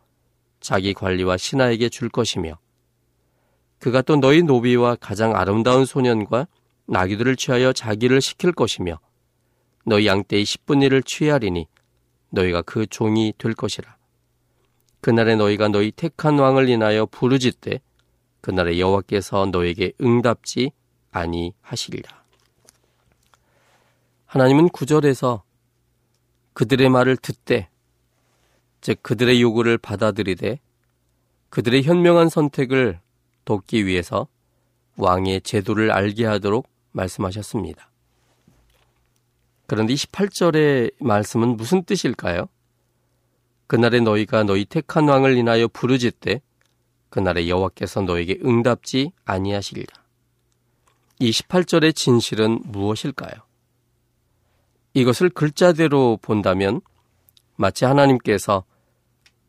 [0.62, 2.58] 자기 관리와 신하에게 줄 것이며
[3.80, 6.48] 그가 또 너희 노비와 가장 아름다운 소년과
[6.86, 9.02] 나귀들을 취하여 자기를 시킬 것이며
[9.86, 11.68] 너희 양떼의 10분 1을 취하리니
[12.30, 13.98] 너희가 그 종이 될 것이라.
[15.02, 17.82] 그날에 너희가 너희 택한 왕을 인하여 부르짖되
[18.40, 20.72] 그날에 여호와께서 너에게 응답지
[21.12, 22.23] 아니하시리라.
[24.34, 25.44] 하나님은 구절에서
[26.54, 27.70] 그들의 말을 듣되
[28.82, 30.60] 즉 그들의 요구를 받아들이되
[31.52, 33.00] 그들의 현명한 선택을
[33.46, 34.28] 돕기 위해서
[34.98, 37.92] 왕의 제도를 알게 하도록 말씀하셨습니다.
[39.68, 42.50] 그런데 18절의 말씀은 무슨 뜻일까요?
[43.68, 46.42] 그날에 너희가 너희 택한 왕을 인하여 부르짖되
[47.12, 49.94] 그날에 여호와께서 너에게 응답지 아니하시리라.
[51.20, 53.53] 이 18절의 진실은 무엇일까요?
[54.94, 56.82] 이것을 글자대로 본다면
[57.56, 58.64] 마치 하나님께서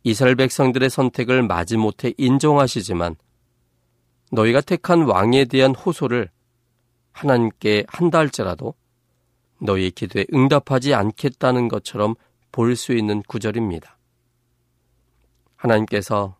[0.03, 3.17] 이스라엘 백성들의 선택을 마지못해 인정하시지만
[4.33, 6.31] 너희가 택한 왕에 대한 호소를
[7.13, 8.75] 하나님께 한다 할지라도
[9.61, 12.15] 너희의 기도에 응답하지 않겠다는 것처럼
[12.51, 13.97] 볼수 있는 구절입니다.
[15.57, 16.37] 하나님께서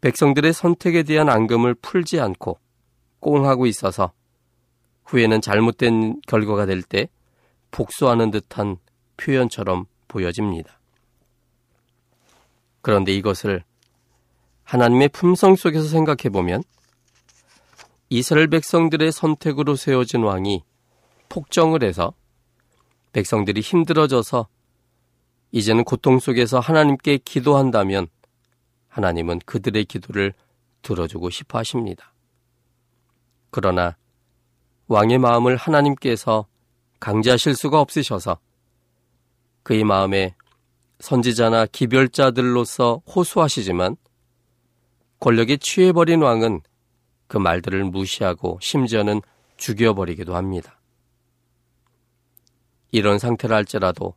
[0.00, 2.58] 백성들의 선택에 대한 앙금을 풀지 않고
[3.20, 4.12] 꽁하고 있어서
[5.04, 7.08] 후에는 잘못된 결과가 될 때
[7.74, 8.76] 복수하는 듯한
[9.16, 10.78] 표현처럼 보여집니다.
[12.82, 13.64] 그런데 이것을
[14.62, 16.62] 하나님의 품성 속에서 생각해 보면
[18.10, 20.62] 이스라엘 백성들의 선택으로 세워진 왕이
[21.28, 22.14] 폭정을 해서
[23.12, 24.46] 백성들이 힘들어져서
[25.50, 28.06] 이제는 고통 속에서 하나님께 기도한다면
[28.86, 30.32] 하나님은 그들의 기도를
[30.82, 32.14] 들어주고 싶어 하십니다.
[33.50, 33.96] 그러나
[34.86, 36.46] 왕의 마음을 하나님께서
[37.04, 38.38] 강제하실 수가 없으셔서
[39.62, 40.34] 그의 마음에
[41.00, 43.96] 선지자나 기별자들로서 호소하시지만
[45.20, 46.62] 권력에 취해버린 왕은
[47.26, 49.20] 그 말들을 무시하고 심지어는
[49.58, 50.80] 죽여버리기도 합니다.
[52.90, 54.14] 이런 상태라 할지라도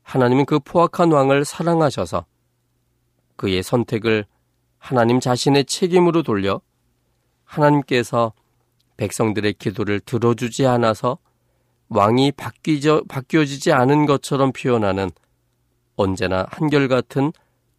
[0.00, 2.24] 하나님은 그 포악한 왕을 사랑하셔서
[3.36, 4.24] 그의 선택을
[4.78, 6.62] 하나님 자신의 책임으로 돌려
[7.44, 8.32] 하나님께서
[8.96, 11.18] 백성들의 기도를 들어주지 않아서
[11.90, 15.10] 왕이 바뀌져, 바뀌어지지 않은 것처럼 표현하는
[15.96, 17.32] 언제나 한결같은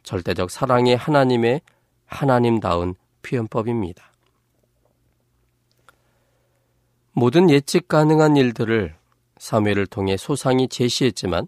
[0.04, 1.62] 절대적 사랑의 하나님의
[2.06, 4.12] 하나님다운 표현법입니다.
[7.14, 8.96] 모든 예측 가능한 일들을
[9.38, 11.48] 사무엘을 통해 소상히 제시했지만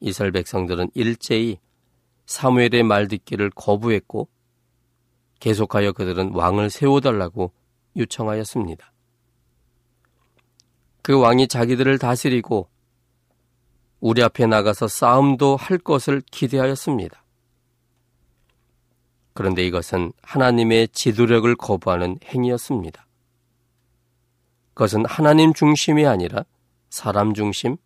[0.00, 1.58] 이스라엘 백성들은 일제히
[2.26, 4.28] 사무엘의 말 듣기를 거부했고
[5.38, 7.52] 계속하여 그들은 왕을 세워달라고
[7.96, 8.93] 요청하였습니다.
[11.04, 12.66] 그 왕이 자기들을 다스리고
[14.00, 17.22] 우리 앞에 나가서 싸움도 할 것을 기대하였습니다.
[19.34, 23.06] 그런데 이것은 하나님의 지도력을 거부하는 행위였습니다.
[24.72, 26.46] 그것은 하나님 중심이 아니라
[26.88, 27.76] 사람 중심,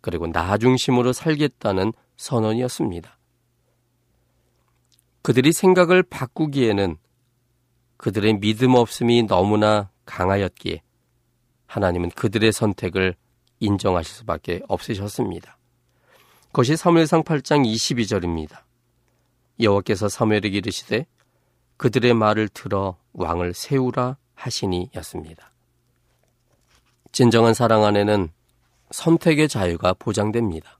[0.00, 3.16] 그리고 나 중심으로 살겠다는 선언이었습니다.
[5.22, 6.96] 그들이 생각을 바꾸기에는
[7.98, 10.82] 그들의 믿음 없음이 너무나 강하였기에
[11.74, 13.16] 하나님은 그들의 선택을
[13.58, 15.58] 인정하실 수밖에 없으셨습니다.
[16.46, 18.60] 그것이 사무엘상 8장 22절입니다.
[19.58, 21.04] 여호와께서 사무엘에게 이르시되
[21.76, 25.52] 그들의 말을 들어 왕을 세우라 하시니였습니다.
[27.10, 28.28] 진정한 사랑 안에는
[28.92, 30.78] 선택의 자유가 보장됩니다.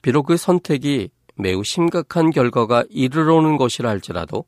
[0.00, 4.46] 비록 그 선택이 매우 심각한 결과가 이르러 오는 것이라 할지라도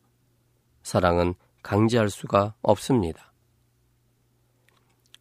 [0.82, 3.29] 사랑은 강제할 수가 없습니다.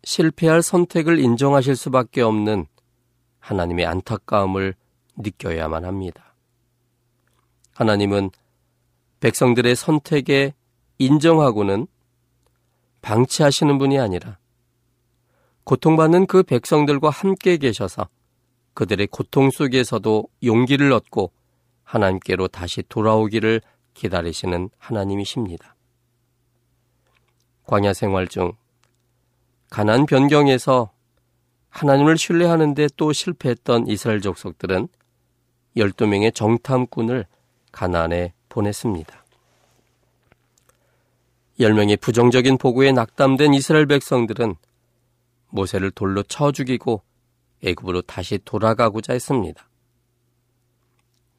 [0.03, 2.65] 실패할 선택을 인정하실 수밖에 없는
[3.39, 4.75] 하나님의 안타까움을
[5.17, 6.35] 느껴야만 합니다.
[7.73, 8.31] 하나님은
[9.19, 10.53] 백성들의 선택에
[10.97, 11.87] 인정하고는
[13.01, 14.37] 방치하시는 분이 아니라
[15.63, 18.09] 고통받는 그 백성들과 함께 계셔서
[18.73, 21.31] 그들의 고통 속에서도 용기를 얻고
[21.83, 23.61] 하나님께로 다시 돌아오기를
[23.93, 25.75] 기다리시는 하나님이십니다.
[27.65, 28.53] 광야 생활 중
[29.69, 30.91] 가난 변경에서
[31.69, 34.87] 하나님을 신뢰하는데 또 실패했던 이스라엘 족속들은
[35.77, 37.25] 12명의 정탐꾼을
[37.71, 39.25] 가난에 보냈습니다.
[41.59, 44.55] 10명의 부정적인 보고에 낙담된 이스라엘 백성들은
[45.49, 47.03] 모세를 돌로 쳐 죽이고
[47.63, 49.67] 애굽으로 다시 돌아가고자 했습니다.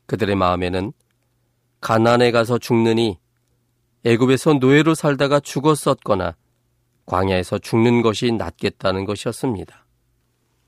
[0.06, 0.92] 그들의 마음에는
[1.80, 3.18] 가난에 가서 죽느니
[4.04, 6.36] 애굽에서 노예로 살다가 죽었었거나
[7.10, 9.84] 광야에서 죽는 것이 낫겠다는 것이었습니다.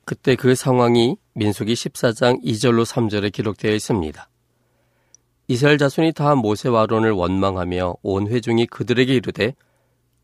[0.05, 4.29] 그때 그 상황이 민수기 14장 2절로 3절에 기록되어 있습니다.
[5.47, 9.55] 이스라엘 자손이 다 모세와 론을 원망하며 온 회중이 그들에게 이르되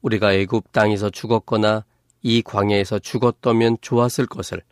[0.03, 1.85] 우리가 애굽 땅에서 죽었거나
[2.23, 4.63] 이 광야에서 죽었다면 좋았을 것을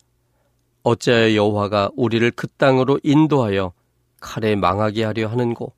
[0.82, 3.72] 어찌하여 여호와가 우리를 그 땅으로 인도하여
[4.20, 5.72] 칼에 망하게 하려 하는고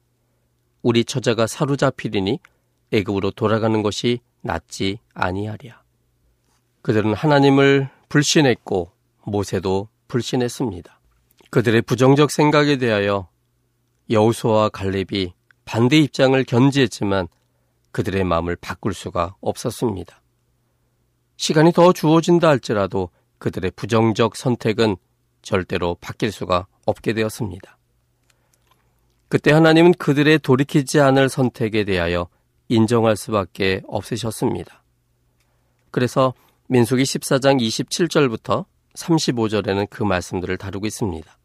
[0.81, 2.39] 우리 처자가 사로잡히리니
[2.93, 5.83] 애굽으로 돌아가는 것이 낫지 아니하랴.
[6.83, 8.91] 그들은 하나님을 불신했고
[9.25, 11.01] 모세도 불신했습니다.
[11.51, 13.29] 그들의 부정적 생각에 대하여
[14.11, 17.29] 여우수와 갈렙이 반대 입장을 견지했지만
[17.93, 20.23] 그들의 마음을 바꿀 수가 없었습니다.
[21.37, 24.97] 시간이 더 주어진다 할지라도 그들의 부정적 선택은
[25.43, 27.79] 절대로 바뀔 수가 없게 되었습니다.
[29.29, 32.29] 그때 하나님은 그들의 돌이키지 않을 선택에 대하여
[32.69, 34.83] 인정할 수밖에 없으셨습니다.
[35.91, 36.35] 그래서
[36.69, 41.39] 민수기 14장 27절부터 35절에는 그 말씀들을 다루고 있습니다.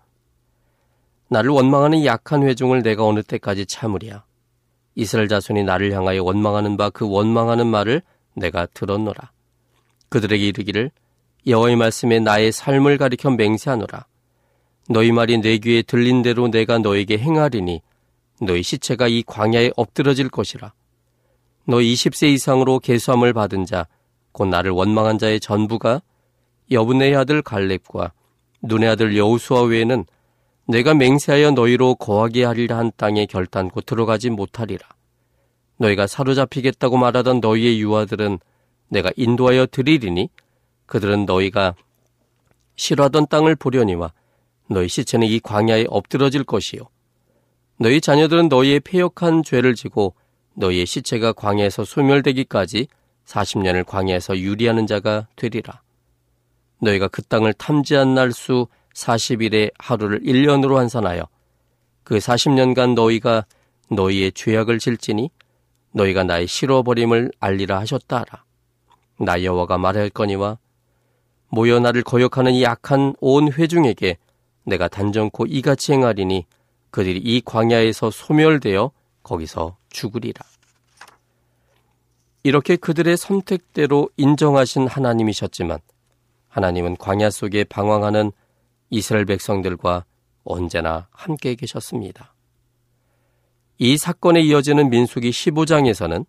[1.30, 4.24] 나를 원망하는 약한 회중을 내가 어느 때까지 참으랴.
[4.96, 8.02] 이스라엘 자손이 나를 향하여 원망하는 바 그 원망하는 말을
[8.36, 9.32] 내가 들었노라.
[10.10, 10.92] 그들에게 이르기를
[11.48, 14.06] 여호와의 말씀에 나의 삶을 가리켜 맹세하노라.
[14.90, 17.82] 너희 말이 내 귀에 들린 대로 내가 너에게 행하리니
[18.42, 20.74] 너희 시체가 이 광야에 엎드러질 것이라.
[21.65, 23.88] 너 20세 이상으로 계수함을 받은 자,
[24.32, 26.02] 곧 나를 원망한 자의 전부가
[26.71, 28.12] 여분의 아들 갈렙과
[28.63, 30.06] 눈의 아들 여우수와 외에는
[30.67, 34.88] 내가 맹세하여 너희로 거하게 하리라 한 땅에 결단코 들어가지 못하리라.
[35.78, 38.39] 너희가 사로잡히겠다고 말하던 너희의 유아들은
[38.89, 40.30] 내가 인도하여 드리리니
[40.86, 41.76] 그들은 너희가
[42.76, 44.13] 싫어하던 땅을 보려니와
[44.69, 46.82] 너희 시체는 이 광야에 엎드러질 것이요.
[47.78, 50.16] 너희 자녀들은 너희의 폐역한 죄를 지고
[50.56, 52.88] 너희의 시체가 광야에서 소멸되기까지
[53.26, 55.82] 40년을 광야에서 유리하는 자가 되리라.
[56.82, 61.28] 너희가 그 땅을 탐지한 날 수 40일의 하루를 1년으로 환산하여
[62.04, 63.45] 그 40년간 너희가
[63.89, 65.30] 너희의 죄악을 질지니
[65.93, 68.43] 너희가 나의 실어버림을 알리라 하셨다라.
[69.20, 70.58] 나 여호와가 말할거니와
[71.49, 74.18] 모여 나를 거역하는 이 악한 온 회중에게
[74.66, 76.45] 내가 단정코 이같이 행하리니
[76.89, 78.91] 그들이 이 광야에서 소멸되어
[79.22, 80.46] 거기서 죽으리라.
[82.44, 85.80] 이렇게 그들의 선택대로 인정하신 하나님이셨지만
[86.50, 88.34] 하나님은 광야 속에 방황하는
[88.89, 90.04] 이스라엘 백성들과
[90.44, 92.34] 언제나 함께 계셨습니다.
[93.78, 96.26] 이 사건에 이어지는 민수기 15장에서는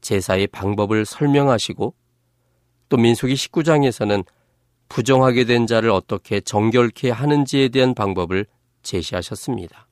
[0.00, 1.94] 제사의 방법을 설명하시고
[2.88, 4.24] 또 민수기 19장에서는
[4.88, 8.46] 부정하게 된 자를 어떻게 정결케 하는지에 대한 방법을
[8.82, 9.83] 제시하셨습니다.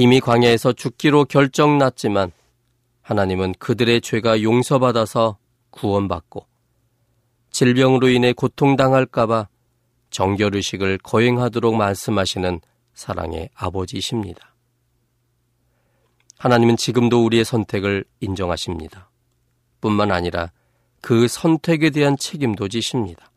[0.00, 2.30] 이미 광야에서 죽기로 결정났지만
[3.02, 5.38] 하나님은 그들의 죄가 용서받아서
[5.70, 6.46] 구원받고
[7.50, 9.48] 질병으로 인해 고통당할까봐
[10.10, 12.60] 정결의식을 거행하도록 말씀하시는
[12.94, 14.54] 사랑의 아버지이십니다.
[16.38, 19.10] 하나님은 지금도 우리의 선택을 인정하십니다.
[19.80, 20.52] 뿐만 아니라
[21.00, 23.32] 그 선택에 대한 책임도 지십니다.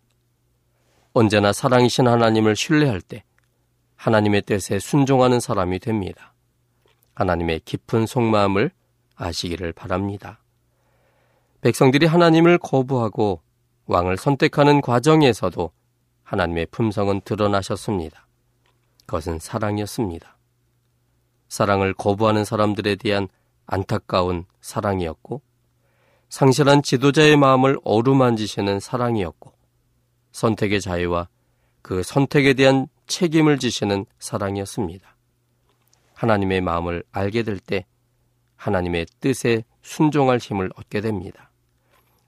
[1.13, 3.23] 언제나 사랑이신 하나님을 신뢰할 때
[3.95, 6.30] 하나님의 뜻에 순종하는 사람이 됩니다.
[7.13, 8.71] 하나님의 깊은 속마음을
[9.15, 10.39] 아시기를 바랍니다.
[11.61, 13.41] 백성들이 하나님을 거부하고
[13.85, 15.71] 왕을 선택하는 과정에서도
[16.23, 18.27] 하나님의 품성은 드러나셨습니다.
[19.05, 20.37] 그것은 사랑이었습니다.
[21.49, 23.27] 사랑을 거부하는 사람들에 대한
[23.65, 25.41] 안타까운 사랑이었고,
[26.29, 29.51] 상실한 지도자의 마음을 어루만지시는 사랑이었고,
[30.31, 31.27] 선택의 자유와
[31.81, 35.15] 그 선택에 대한 책임을 지시는 사랑이었습니다.
[36.21, 37.85] 하나님의 마음을 알게 될 때
[38.55, 41.49] 하나님의 뜻에 순종할 힘을 얻게 됩니다.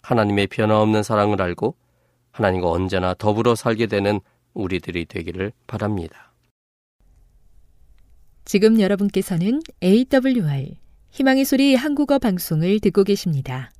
[0.01, 1.75] 하나님의 변화없는 사랑을 알고
[2.31, 4.19] 하나님과 언제나 더불어 살게 되는
[4.55, 6.33] 우리들이 되기를 바랍니다.
[8.45, 10.75] 지금 여러분께서는 AWR
[11.11, 13.71] 희망의 소리 한국어 방송을 듣고 계십니다.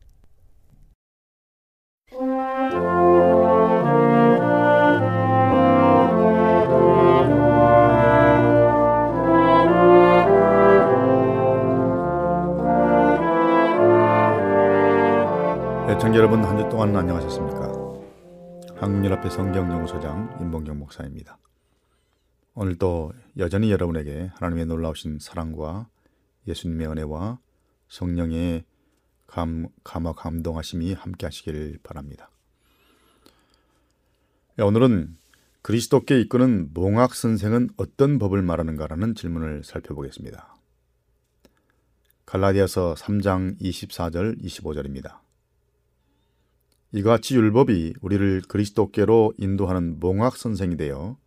[16.04, 17.72] 애청자 여러분 한 주 동안 안녕하셨습니까?
[18.76, 21.38] 한국연합회 성경연구소장 임봉경 목사입니다.
[22.56, 25.88] 오늘도 여전히 여러분에게 하나님의 놀라우신 사랑과
[26.46, 27.40] 예수님의 은혜와
[27.88, 28.66] 성령의
[29.28, 32.30] 감, 감화 감동하심이 함께 하시길 바랍니다.
[34.58, 35.16] 네, 오늘은
[35.62, 40.54] 그리스도께 이끄는 몽학 선생은 어떤 법을 말하는가라는 질문을 살펴보겠습니다.
[42.26, 45.23] 갈라디아서 3장 24절 25절입니다.
[46.96, 51.18] 이같이 율법이 우리를 그리스도께로 인도하는 몽학 선생이 되어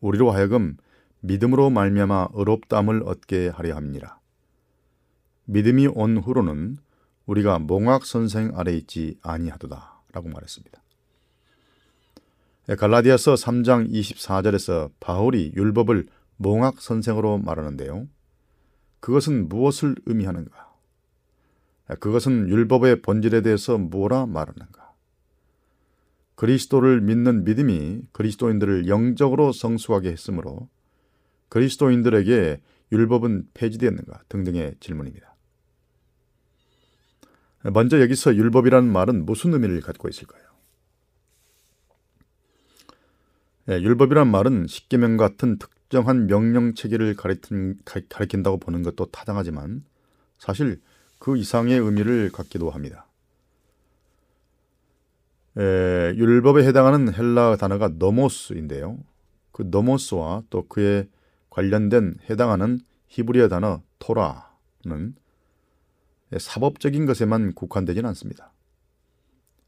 [0.00, 0.78] 우리로 하여금
[1.20, 4.18] 믿음으로 말미암아 의롭담을 얻게 하려 함니라.
[5.44, 6.78] 믿음이 온 후로는
[7.26, 10.82] 우리가 몽학 선생 아래 있지 아니하도다라고 말했습니다.
[12.78, 18.06] 갈라디아서 3장 24절에서 바울이 율법을 몽학 선생으로 말하는데요.
[19.00, 20.72] 그것은 무엇을 의미하는가?
[22.00, 24.83] 그것은 율법의 본질에 대해서 뭐라 말하는가?
[26.44, 30.68] 그리스도를 믿는 믿음이 그리스도인들을 영적으로 성숙하게 했으므로
[31.48, 32.60] 그리스도인들에게
[32.92, 35.34] 율법은 폐지되었는가 등등의 질문입니다.
[37.72, 40.42] 먼저 여기서 율법이라는 말은 무슨 의미를 갖고 있을까요?
[43.70, 47.78] 예, 율법이란 말은 십계명 같은 특정한 명령 체계를 가리킨,
[48.10, 49.82] 가리킨다고 보는 것도 타당하지만
[50.36, 50.82] 사실
[51.18, 53.03] 그 이상의 의미를 갖기도 합니다.
[55.56, 58.98] 에, 율법에 해당하는 헬라 단어가 노모스인데요.
[59.52, 61.08] 그 노모스와 또 그에
[61.50, 65.14] 관련된 해당하는 히브리어 단어 토라는
[66.36, 68.52] 사법적인 것에만 국한되지는 않습니다.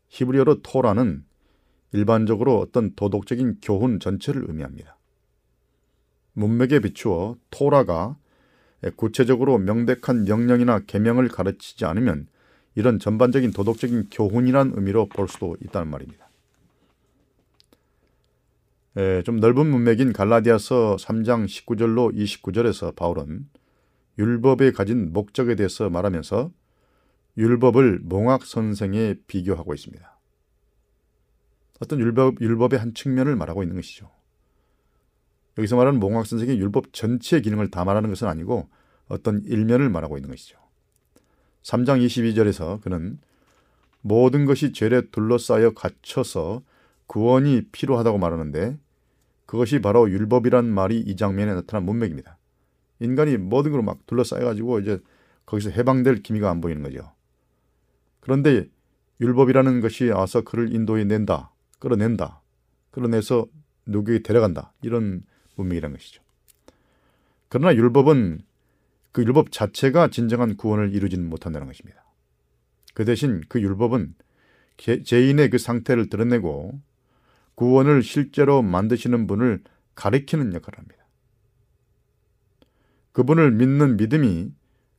[0.09, 1.25] 히브리어로 토라는
[1.93, 4.99] 일반적으로 어떤 도덕적인 교훈 전체를 의미합니다.
[6.33, 8.17] 문맥에 비추어 토라가
[8.97, 12.27] 구체적으로 명백한 명령이나 계명을 가르치지 않으면
[12.77, 16.29] 이런 전반적인 도덕적인 교훈이란 의미로 볼 수도 있다는 말입니다.
[18.99, 23.49] 에, 좀 넓은 문맥인 갈라디아서 3장 19절로 29절에서 바울은
[24.19, 26.53] 율법에 가진 목적에 대해서 말하면서
[27.39, 30.19] 율법을 몽학 선생에 비교하고 있습니다.
[31.81, 34.11] 어떤 율법, 율법의 한 측면을 말하고 있는 것이죠.
[35.59, 38.69] 여기서 말하는 몽학 선생의 율법 전체의 기능을 다 말하는 것은 아니고
[39.09, 40.66] 어떤 일면을 말하고 있는 것이죠.
[41.67, 43.19] 3장 22절에서 그는
[44.01, 46.63] 모든 것이 죄에 둘러싸여 갇혀서
[47.09, 48.79] 구원이 필요하다고 말하는데
[49.47, 52.39] 그것이 바로 율법이란 말이 이 장면에 나타난 문맥입니다.
[53.01, 55.01] 인간이 모든 걸로 막 둘러싸여 가지고 이제
[55.45, 57.13] 거기서 해방될 기미가 안 보이는 거죠.
[58.21, 58.69] 그런데
[59.21, 61.51] 율법이라는 것이 와서 그를 인도해 낸다,
[61.81, 62.43] 끌어낸다,
[62.93, 63.47] 끌어내서
[63.87, 65.23] 누구에게 데려간다 이런
[65.57, 66.23] 문맥이라는 것이죠.
[67.49, 68.41] 그러나 율법은
[69.17, 72.05] 그 율법 자체가 진정한 구원을 이루지는 못한다는 것입니다.
[72.93, 74.15] 그 대신 그 율법은
[74.77, 76.79] 죄인의 그 상태를 드러내고
[77.55, 79.63] 구원을 실제로 만드시는 분을
[79.95, 81.07] 가리키는 역할을 합니다.
[83.13, 84.53] 그분을 믿는 믿음이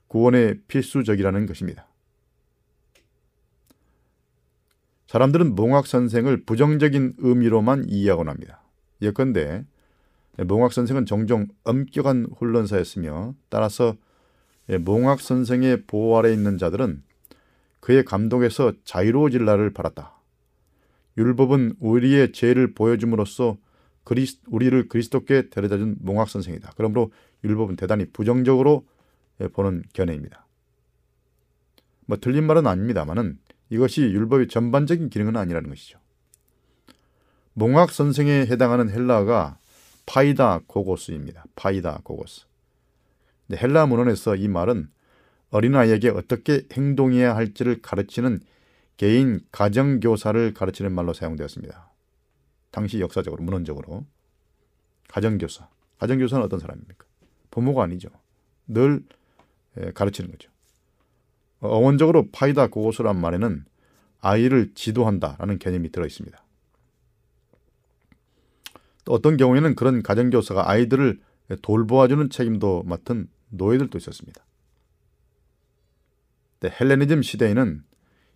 [0.08, 1.88] 구원의 필수적이라는 것입니다.
[5.06, 8.64] 사람들은 몽학 선생을 부정적인 의미로만 이해하곤 합니다.
[9.00, 9.64] 예컨대
[10.40, 14.07] 예, 몽학 선생은 종종 엄격한 훈련사였으며 따라서 예,
[14.70, 17.04] 몽학 선생의 보호 아래 있는 자들은
[17.80, 20.14] 그의 감독에서 자유로워질 날을 바랐다.
[21.18, 23.58] 율법은 우리의 죄를 보여줌으로써
[24.04, 26.74] 그리스, 우리를 그리스도께 데려다준 몽학 선생이다.
[26.76, 27.12] 그러므로
[27.44, 28.86] 율법은 대단히 부정적으로
[29.42, 30.46] 예, 보는 견해입니다.
[32.06, 33.38] 뭐 틀린 말은 아닙니다만은
[33.70, 36.00] 이것이 율법의 전반적인 기능은 아니라는 것이죠.
[37.54, 39.60] 몽학 선생에 해당하는 헬라어가
[40.06, 41.44] 파이다 고고스입니다.
[41.56, 42.47] 파이다 고고스.
[43.56, 44.90] 헬라 문헌에서 이 말은
[45.50, 48.42] 어린아이에게 어떻게 행동해야 할지를 가르치는
[48.98, 51.92] 개인 가정교사를 가르치는 말로 사용되었습니다.
[52.72, 54.06] 당시 역사적으로 문헌적으로
[55.08, 55.70] 가정교사.
[56.00, 57.06] 가정교사는 어떤 사람입니까?
[57.52, 58.10] 부모가 아니죠.
[58.68, 59.04] 늘
[59.94, 60.52] 가르치는 거죠.
[61.60, 63.66] 어원적으로 파이다 고고스란 말에는
[64.20, 66.44] 아이를 지도한다라는 개념이 들어 있습니다.
[69.06, 71.20] 또 어떤 경우에는 그런 가정교사가 아이들을
[71.62, 74.46] 돌보아주는 책임도 맡은 노예들도 있었습니다.
[76.60, 77.84] 네, 헬레니즘 시대에는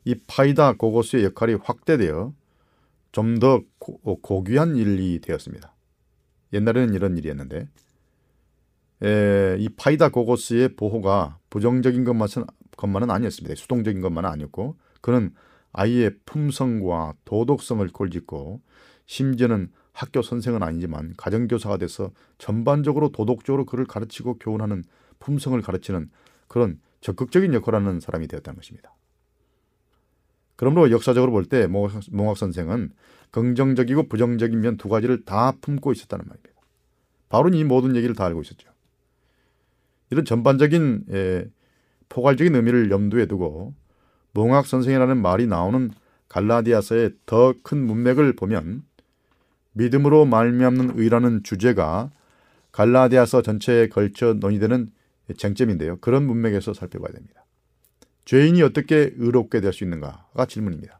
[0.06, 2.34] 이 파이다 고고스의 역할이 확대되어
[3.12, 5.76] 좀 더 고귀한 일이 되었습니다.
[6.54, 7.68] 옛날에는 이런 일이었는데
[9.04, 12.46] 에, 이 파이다 고고스의 보호가 부정적인 것만은,
[12.78, 13.56] 것만은 아니었습니다.
[13.56, 15.34] 수동적인 것만은 아니었고 그는
[15.74, 18.62] 아이의 품성과 도덕성을 골짓고
[19.08, 24.84] 심지어는 학교 선생은 아니지만 가정교사가 돼서 전반적으로 도덕적으로 그를 가르치고 교훈하는
[25.22, 26.10] 품성을 가르치는
[26.50, 28.94] 그런 적극적인 역할을 하는 사람이 되었다는 것입니다.
[30.58, 32.92] 그러므로 역사적으로 볼 때 몽학 선생은
[33.32, 36.52] 긍정적이고 부정적인 면 두 가지를 다 품고 있었다는 말입니다.
[37.30, 38.70] 바울은 이 모든 얘기를 다 알고 있었죠.
[40.10, 41.46] 이런 전반적인 예,
[42.10, 43.74] 포괄적인 의미를 염두에 두고
[44.34, 45.90] 몽학 선생이라는 말이 나오는
[46.28, 48.84] 갈라디아서의 더 큰 문맥을 보면
[49.74, 52.12] 믿음으로 말미암는 의라는 주제가
[52.74, 54.92] 갈라디아서 전체에 걸쳐 논의되는
[55.36, 55.98] 쟁점인데요.
[56.00, 57.46] 그런 문맥에서 살펴봐야 됩니다.
[58.26, 61.00] 죄인이 어떻게 의롭게 될 수 있는가가 질문입니다.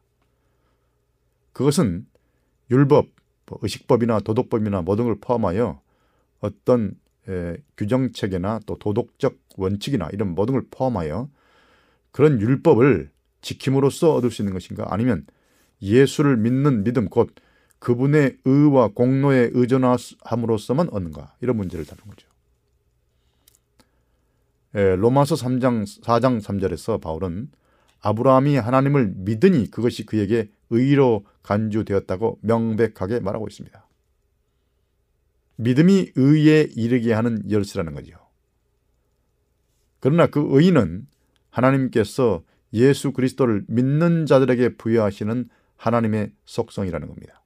[1.54, 2.08] 그것은
[2.70, 3.08] 율법,
[3.46, 5.82] 뭐 의식법이나 도덕법이나 모든 걸 포함하여
[6.40, 6.96] 어떤
[7.28, 11.30] 에, 규정 체계나 또 도덕적 원칙이나 이런 모든 걸 포함하여
[12.12, 13.12] 그런 율법을
[13.42, 15.26] 지킴으로써 얻을 수 있는 것인가 아니면
[15.82, 17.34] 예수를 믿는 믿음 곧
[17.80, 22.28] 그분의 의와 공로에 의존함으로써만 얻는가 이런 문제를 다룬 거죠.
[24.76, 27.52] 예, 로마서 3장 4장 3절에서 바울은
[28.02, 33.88] 아브라함이 하나님을 믿으니 그것이 그에게 의로 간주되었다고 명백하게 말하고 있습니다.
[35.58, 38.18] 믿음이 의에 이르게 하는 열쇠라는 거죠.
[40.00, 41.08] 그러나 그 의는
[41.50, 42.44] 하나님께서
[42.74, 47.44] 예수 그리스도를 믿는 자들에게 부여하시는 하나님의 속성이라는 겁니다.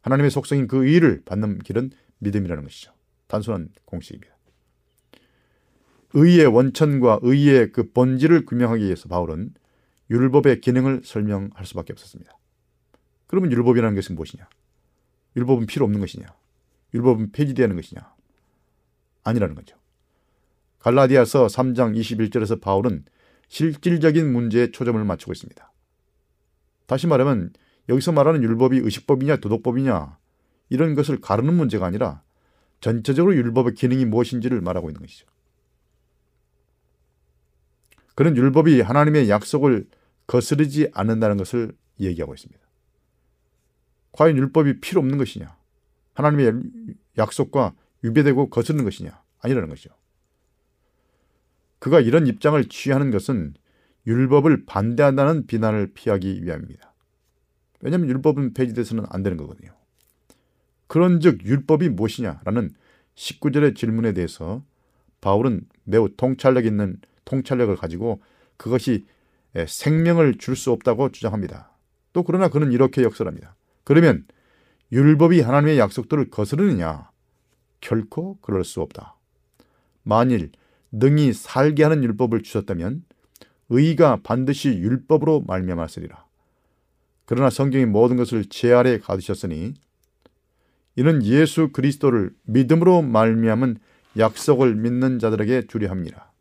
[0.00, 2.92] 하나님의 속성인 그 의를 받는 길은 믿음이라는 것이죠.
[3.26, 4.37] 단순한 공식입니다.
[6.14, 9.54] 의의 원천과 의의 그 본질을 규명하기 위해서 바울은
[10.10, 12.32] 율법의 기능을 설명할 수밖에 없었습니다.
[13.26, 14.48] 그러면 율법이라는 것은 무엇이냐?
[15.36, 16.26] 율법은 필요 없는 것이냐?
[16.94, 18.14] 율법은 폐지되는 것이냐?
[19.24, 19.76] 아니라는 거죠.
[20.78, 23.04] 갈라디아서 3장 21절에서 바울은
[23.48, 25.72] 실질적인 문제에 초점을 맞추고 있습니다.
[26.86, 27.52] 다시 말하면
[27.88, 30.18] 여기서 말하는 율법이 의식법이냐 도덕법이냐
[30.70, 32.22] 이런 것을 가르는 문제가 아니라
[32.80, 35.26] 전체적으로 율법의 기능이 무엇인지를 말하고 있는 것이죠.
[38.18, 39.86] 그런 율법이 하나님의 약속을
[40.26, 42.60] 거스르지 않는다는 것을 얘기하고 있습니다.
[44.10, 45.56] 과연 율법이 필요 없는 것이냐?
[46.14, 46.64] 하나님의
[47.16, 49.22] 약속과 유배되고 거스르는 것이냐?
[49.38, 49.90] 아니라는 것이죠.
[51.78, 53.54] 그가 이런 입장을 취하는 것은
[54.04, 56.92] 율법을 반대한다는 비난을 피하기 위함입니다.
[57.82, 59.70] 왜냐하면 율법은 폐지돼서는 안 되는 거거든요.
[60.88, 62.70] 그런즉 율법이 무엇이냐라는
[63.14, 64.64] 19절의 질문에 대해서
[65.20, 68.20] 바울은 매우 통찰력 있는 통찰력을 가지고
[68.56, 69.06] 그것이
[69.66, 71.70] 생명을 줄 수 없다고 주장합니다.
[72.12, 73.54] 또 그러나 그는 이렇게 역설합니다.
[73.84, 74.26] 그러면
[74.90, 77.10] 율법이 하나님의 약속들을 거스르느냐?
[77.80, 79.16] 결코 그럴 수 없다.
[80.02, 80.50] 만일
[80.90, 83.04] 능히 살게 하는 율법을 주셨다면
[83.68, 86.24] 의가 반드시 율법으로 말미암았으리라.
[87.26, 89.74] 그러나 성경이 모든 것을 제 아래 가두셨으니
[90.96, 93.78] 이는 예수 그리스도를 믿음으로 말미암은
[94.16, 96.32] 약속을 믿는 자들에게 주려 합니다.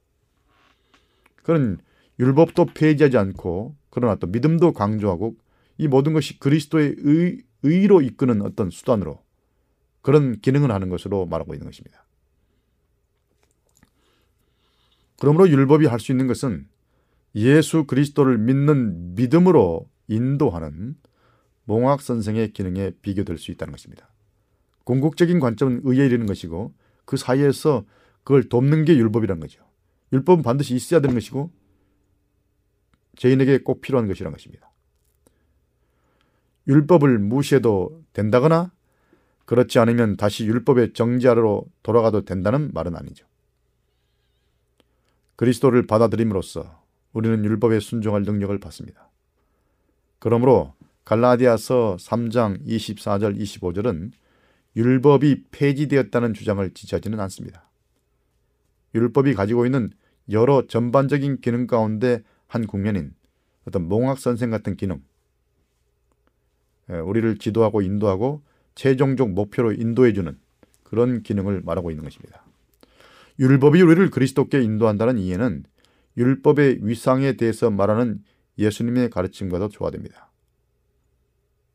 [1.47, 1.77] 그는
[2.19, 5.37] 율법도 폐지하지 않고 그러나 또 믿음도 강조하고
[5.77, 9.23] 이 모든 것이 그리스도의 의, 의로 이끄는 어떤 수단으로
[10.01, 12.05] 그런 기능을 하는 것으로 말하고 있는 것입니다.
[15.21, 16.67] 그러므로 율법이 할 수 있는 것은
[17.35, 20.97] 예수 그리스도를 믿는 믿음으로 인도하는
[21.63, 24.09] 몽학 선생의 기능에 비교될 수 있다는 것입니다.
[24.83, 26.73] 궁극적인 관점은 의에 이르는 것이고
[27.05, 27.85] 그 사이에서
[28.25, 29.66] 그걸 돕는 게 율법이라는 거죠.
[30.13, 31.51] 율법은 반드시 있어야 되는 것이고
[33.15, 34.71] 죄인에게 꼭 필요한 것이라는 것입니다.
[36.67, 38.71] 율법을 무시해도 된다거나
[39.45, 43.25] 그렇지 않으면 다시 율법의 정지하러 돌아가도 된다는 말은 아니죠.
[45.37, 46.83] 그리스도를 받아들임으로써
[47.13, 49.09] 우리는 율법에 순종할 능력을 받습니다.
[50.19, 50.73] 그러므로
[51.05, 54.11] 갈라디아서 3장 24절 25절은
[54.75, 57.66] 율법이 폐지되었다는 주장을 지지하지는 않습니다.
[58.97, 59.91] 율법이 가지고 있는
[60.31, 63.13] 여러 전반적인 기능 가운데 한 국면인
[63.65, 65.01] 어떤 몽학 선생 같은 기능,
[66.87, 68.41] 우리를 지도하고 인도하고
[68.75, 70.37] 최종적 목표로 인도해 주는
[70.83, 72.43] 그런 기능을 말하고 있는 것입니다.
[73.39, 75.65] 율법이 우리를 그리스도께 인도한다는 이해는
[76.15, 78.23] 율법의 위상에 대해서 말하는
[78.57, 80.31] 예수님의 가르침과도 조화됩니다.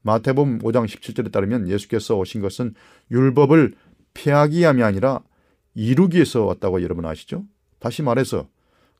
[0.02, 2.74] 마태복음 5장 17절에 따르면 예수께서 오신 것은
[3.10, 3.74] 율법을
[4.14, 5.20] 폐하기 위함이 아니라
[5.74, 7.44] 이루기 위해서 왔다고 여러분 아시죠?
[7.78, 8.48] 다시 말해서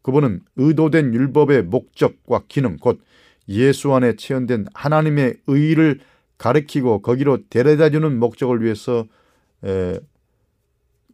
[0.02, 3.00] 그분은 의도된 율법의 목적과 기능 곧
[3.48, 6.00] 예수 안에 체현된 하나님의 의를
[6.38, 9.06] 가르키고 거기로 데려다주는 목적을 위해서
[9.64, 10.00] 에,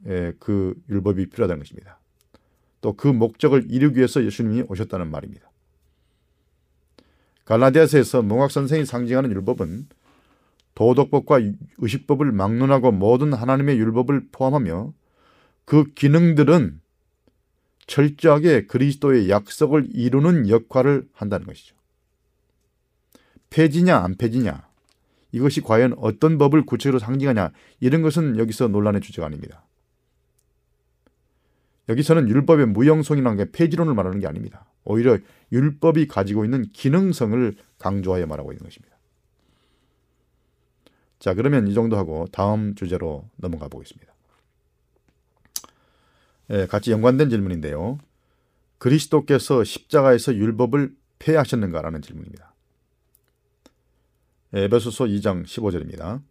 [0.07, 1.99] 에, 그 율법이 필요하다는 것입니다.
[2.81, 5.51] 또 그 목적을 이루기 위해서 예수님이 오셨다는 말입니다.
[7.45, 9.89] 갈라디아서에서 몽학 선생이 상징하는 율법은
[10.75, 11.41] 도덕법과
[11.79, 14.93] 의식법을 막론하고 모든 하나님의 율법을 포함하며
[15.69, 16.81] 그 기능들은
[17.87, 21.77] 철저하게 그리스도의 약속을 이루는 역할을 한다는 것이죠.
[23.51, 24.67] 폐지냐 안 폐지냐
[25.31, 29.67] 이것이 과연 어떤 법을 구체적으로 상징하냐 이런 것은 여기서 논란의 주제가 아닙니다.
[31.91, 34.65] 여기서는 율법의 무용성이라는 게 폐지론을 말하는 게 아닙니다.
[34.85, 35.19] 오히려
[35.53, 38.97] 율법이 가지고 있는 기능성을 강조하여 말하고 있는 것입니다.
[41.19, 44.15] 자, 그러면 이 정도 하고 다음 주제로 넘어가 보겠습니다.
[46.51, 47.99] 예, 같이 연관된 질문인데요.
[48.79, 52.55] 그리스도께서 십자가에서 율법을 폐하셨는가라는 질문입니다.
[54.53, 56.23] 에베소서 2장 15절입니다.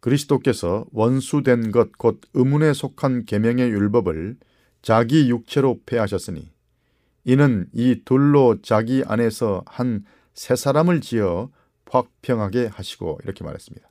[0.00, 4.36] 그리스도께서 원수된 것 곧 의문에 속한 계명의 율법을
[4.80, 6.50] 자기 육체로 폐하셨으니
[7.24, 11.50] 이는 이 둘로 자기 안에서 한새 사람을 지어
[11.90, 13.88] 확평하게 하시고 이렇게 말했습니다.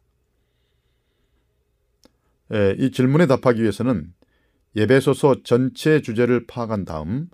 [2.54, 4.14] 예, 이 질문에 답하기 위해서는
[4.76, 7.30] 예배소서 전체 주제를 파악한 다음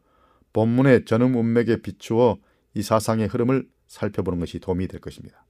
[0.54, 2.38] 본문의 전음 운맥에 비추어
[2.74, 5.46] 이 사상의 흐름을 살펴보는 것이 도움이 될 것입니다.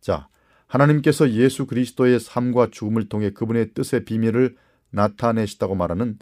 [0.00, 0.28] 자,
[0.66, 4.56] 하나님께서 예수 그리스도의 삶과 죽음을 통해 그분의 뜻의 비밀을
[4.90, 6.18] 나타내시다고 말하는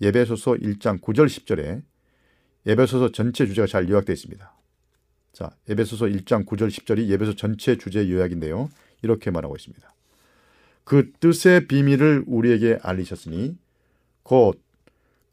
[0.00, 1.82] 예배소서 1장 9절 10절에
[2.66, 4.54] 예배소서 전체 주제가 잘 요약되어 있습니다.
[5.32, 8.70] 자, 예배소서 1장 9절 10절이 예배소 전체 주제 요약인데요.
[9.02, 9.93] 이렇게 말하고 있습니다.
[10.84, 13.56] 그 뜻의 비밀을 우리에게 알리셨으니
[14.22, 14.64] 곧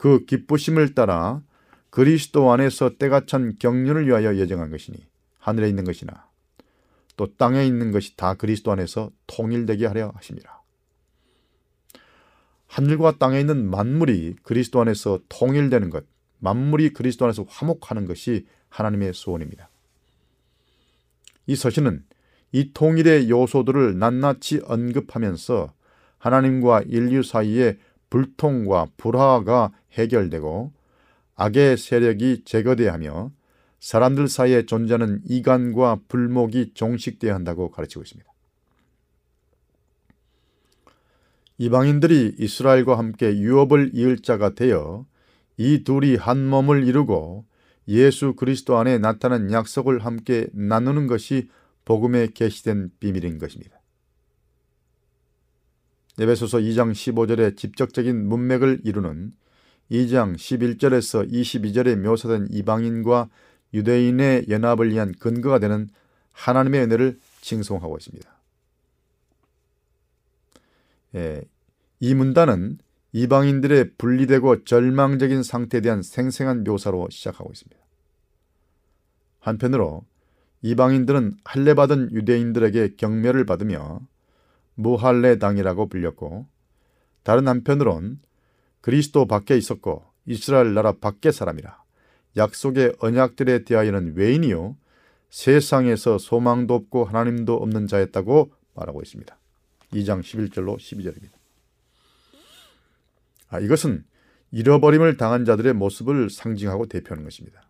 [0.01, 1.43] 그 기쁘심을 따라
[1.91, 4.97] 그리스도 안에서 때가 찬 경륜을 위하여 예정한 것이니
[5.37, 6.27] 하늘에 있는 것이나
[7.17, 10.63] 또 땅에 있는 것이 다 그리스도 안에서 통일되게 하려 하십니다.
[12.65, 16.03] 하늘과 땅에 있는 만물이 그리스도 안에서 통일되는 것,
[16.39, 19.69] 만물이 그리스도 안에서 화목하는 것이 하나님의 소원입니다.
[21.45, 22.05] 이 서신은
[22.51, 25.73] 이 통일의 요소들을 낱낱이 언급하면서
[26.17, 27.77] 하나님과 인류 사이의
[28.09, 30.71] 불통과 불화가 해결되고
[31.35, 33.31] 악의 세력이 제거돼야 하며
[33.79, 38.31] 사람들 사이에 존재하는 이간과 불목이 종식되어야 한다고 가르치고 있습니다.
[41.57, 45.05] 이방인들이 이스라엘과 함께 유업을 이을 자가 되어
[45.57, 47.45] 이 둘이 한 몸을 이루고
[47.87, 51.49] 예수 그리스도 안에 나타난 약속을 함께 나누는 것이
[51.85, 53.81] 복음에 계시된 비밀인 것입니다.
[56.19, 59.33] 에베소서 2장 15절의 직접적인 문맥을 이루는
[59.89, 63.29] 2장 11절에서 22절에 묘사된 이방인과
[63.73, 65.89] 유대인의 연합을 위한 근거가 되는
[66.33, 68.41] 하나님의 은혜를 칭송하고 있습니다.
[71.15, 71.41] 예,
[71.99, 72.77] 이 문단은
[73.13, 77.81] 이방인들의 분리되고 절망적인 상태에 대한 생생한 묘사로 시작하고 있습니다.
[79.39, 80.05] 한편으로
[80.61, 84.01] 이방인들은 할례받은 유대인들에게 경멸을 받으며
[84.75, 86.47] 무할례 당이라고 불렸고
[87.23, 88.19] 다른 한편으론
[88.81, 91.81] 그리스도 밖에 있었고 이스라엘 나라 밖의 사람이라
[92.37, 94.77] 약속의 언약들에 대하여는 외인이요
[95.29, 99.37] 세상에서 소망도 없고 하나님도 없는 자였다고 말하고 있습니다.
[99.93, 101.31] 2장 11절로 12절입니다.
[103.49, 104.05] 아, 이것은
[104.51, 107.61] 잃어버림을 당한 자들의 모습을 상징하고 대표하는 것입니다.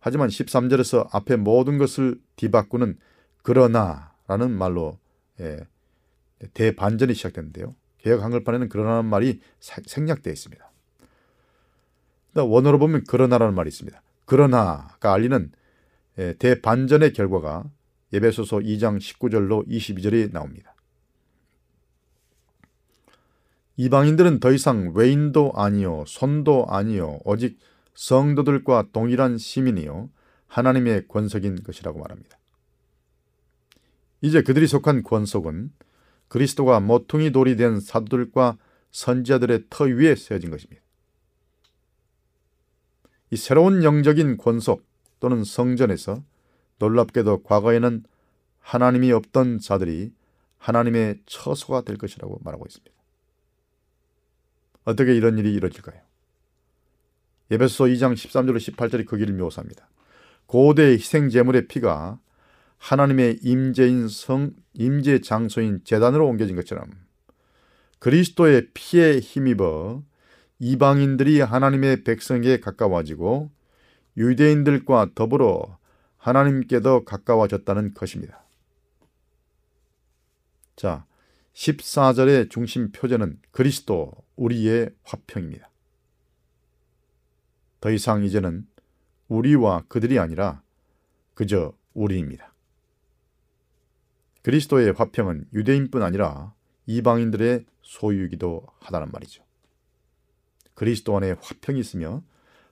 [0.00, 2.98] 하지만 13절에서 앞에 모든 것을 뒤바꾸는
[3.42, 4.98] 그러나라는 말로
[5.40, 5.60] 예,
[6.54, 7.74] 대반전이 시작됐는데요.
[7.98, 10.70] 개혁 한글판에는 그러나라는 말이 생략되어 있습니다.
[12.34, 14.00] 원어로 보면 그러나라는 말이 있습니다.
[14.24, 15.52] 그러나가 알리는
[16.18, 17.64] 예, 대반전의 결과가
[18.12, 20.74] 예배소서 2장 19절로 22절이 나옵니다.
[23.76, 27.58] 이방인들은 더 이상 외인도 아니요 손도 아니요 오직
[28.00, 30.08] 성도들과 동일한 시민이요
[30.46, 32.38] 하나님의 권속인 것이라고 말합니다.
[34.22, 35.70] 이제 그들이 속한 권속은
[36.28, 38.56] 그리스도가 모퉁이 돌이 된 사도들과
[38.90, 40.82] 선지자들의 터 위에 세워진 것입니다.
[43.32, 44.82] 이 새로운 영적인 권속
[45.20, 46.24] 또는 성전에서
[46.78, 48.04] 놀랍게도 과거에는
[48.60, 50.10] 하나님이 없던 자들이
[50.56, 52.94] 하나님의 처소가 될 것이라고 말하고 있습니다.
[54.84, 56.09] 어떻게 이런 일이 이루어질까요?
[57.50, 59.88] 예배소 2장 13절로 18절이 그 길을 묘사합니다.
[60.46, 62.18] 고대의 희생 제물의 피가
[62.78, 66.90] 하나님의 임재인 성 임재 장소인 제단으로 옮겨진 것처럼
[67.98, 70.02] 그리스도의 피에 힘입어
[70.58, 73.50] 이방인들이 하나님의 백성에 가까워지고
[74.16, 75.78] 유대인들과 더불어
[76.16, 78.44] 하나님께 더 가까워졌다는 것입니다.
[80.76, 81.06] 자,
[81.54, 85.69] 14절의 중심 표제는 그리스도 우리의 화평입니다.
[87.80, 88.66] 더 이상 이제는
[89.28, 90.62] 우리와 그들이 아니라
[91.34, 92.52] 그저 우리입니다.
[94.42, 96.54] 그리스도의 화평은 유대인뿐 아니라
[96.86, 99.44] 이방인들의 소유이기도 하다는 말이죠.
[100.74, 102.22] 그리스도 안에 화평이 있으며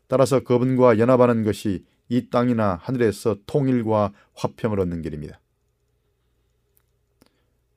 [0.06, 5.40] 따라서 그분과 연합하는 것이 이 땅이나 하늘에서 통일과 화평을 얻는 길입니다.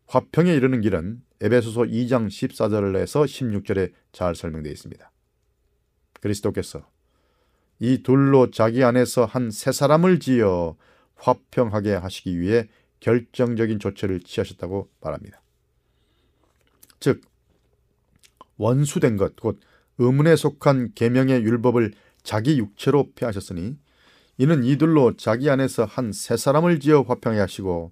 [0.07, 5.11] 화평에 이르는 길은 에베소서 2장 14절에서 16절에 잘 설명되어 있습니다.
[6.19, 6.90] 그리스도께서
[7.81, 10.75] 이 둘로 자기 안에서 한 세 사람을 지어
[11.15, 12.69] 화평하게 하시기 위해
[12.99, 15.41] 결정적인 조처를 취하셨다고 말합니다.
[16.99, 17.21] 즉
[18.57, 19.59] 원수된 것, 곧
[19.97, 23.77] 의문에 속한 계명의 율법을 자기 육체로 폐하셨으니
[24.37, 27.91] 이는 이들로 자기 안에서 한 세 사람을 지어 화평해 하시고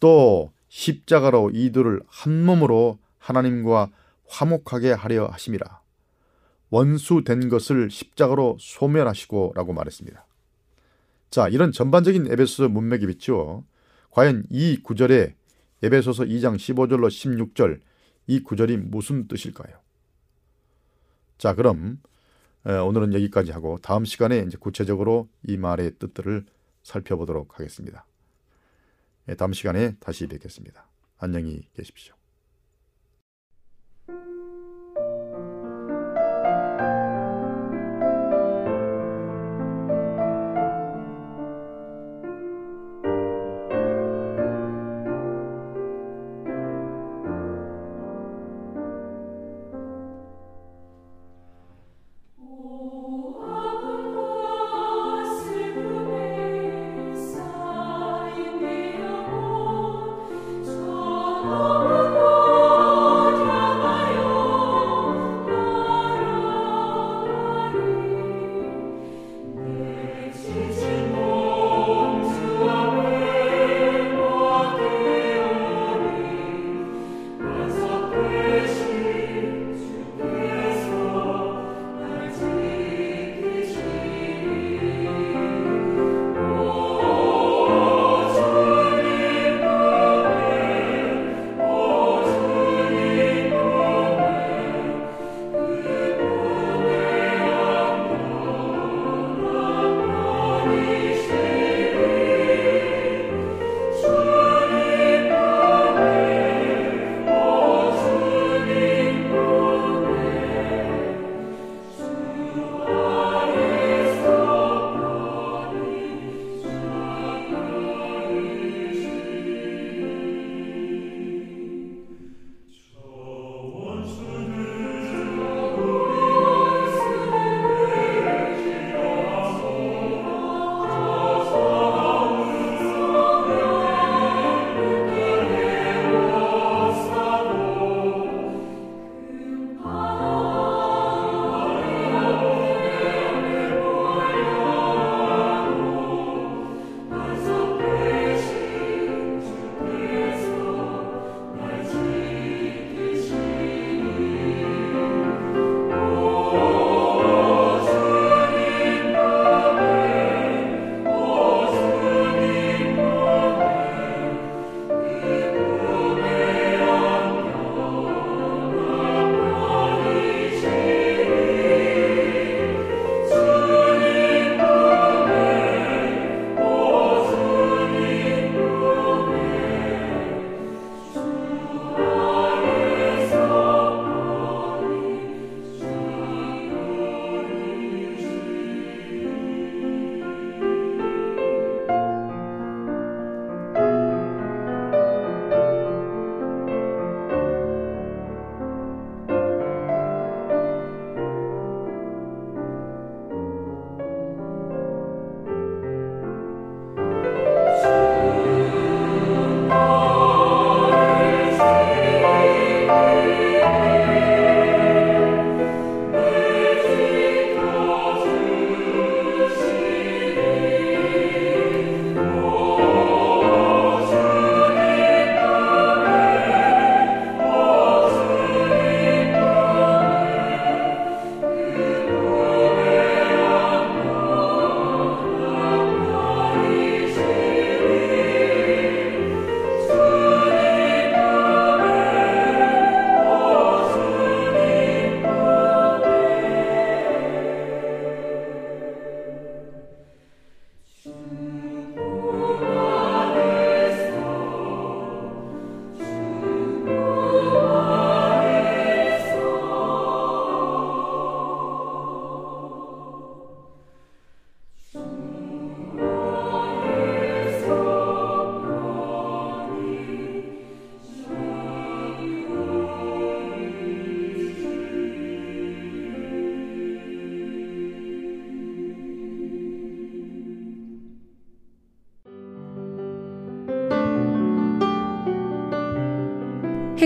[0.00, 3.90] 또 십자가로 이들을 한 몸으로 하나님과
[4.28, 5.85] 화목하게 하려 하심이라.
[6.70, 10.26] 원수된 것을 십자가로 소멸하시고라고 말했습니다.
[11.30, 13.64] 자, 이런 전반적인 에베소서 문맥이 비추어
[14.10, 15.34] 과연 이 구절에
[15.82, 17.80] 에베소서 2장 15절로 16절
[18.26, 19.76] 이 구절이 무슨 뜻일까요?
[21.38, 22.00] 자, 그럼
[22.64, 26.46] 오늘은 여기까지 하고 다음 시간에 이제 구체적으로 이 말의 뜻들을
[26.82, 28.06] 살펴보도록 하겠습니다.
[29.38, 30.88] 다음 시간에 다시 뵙겠습니다.
[31.18, 32.14] 안녕히 계십시오.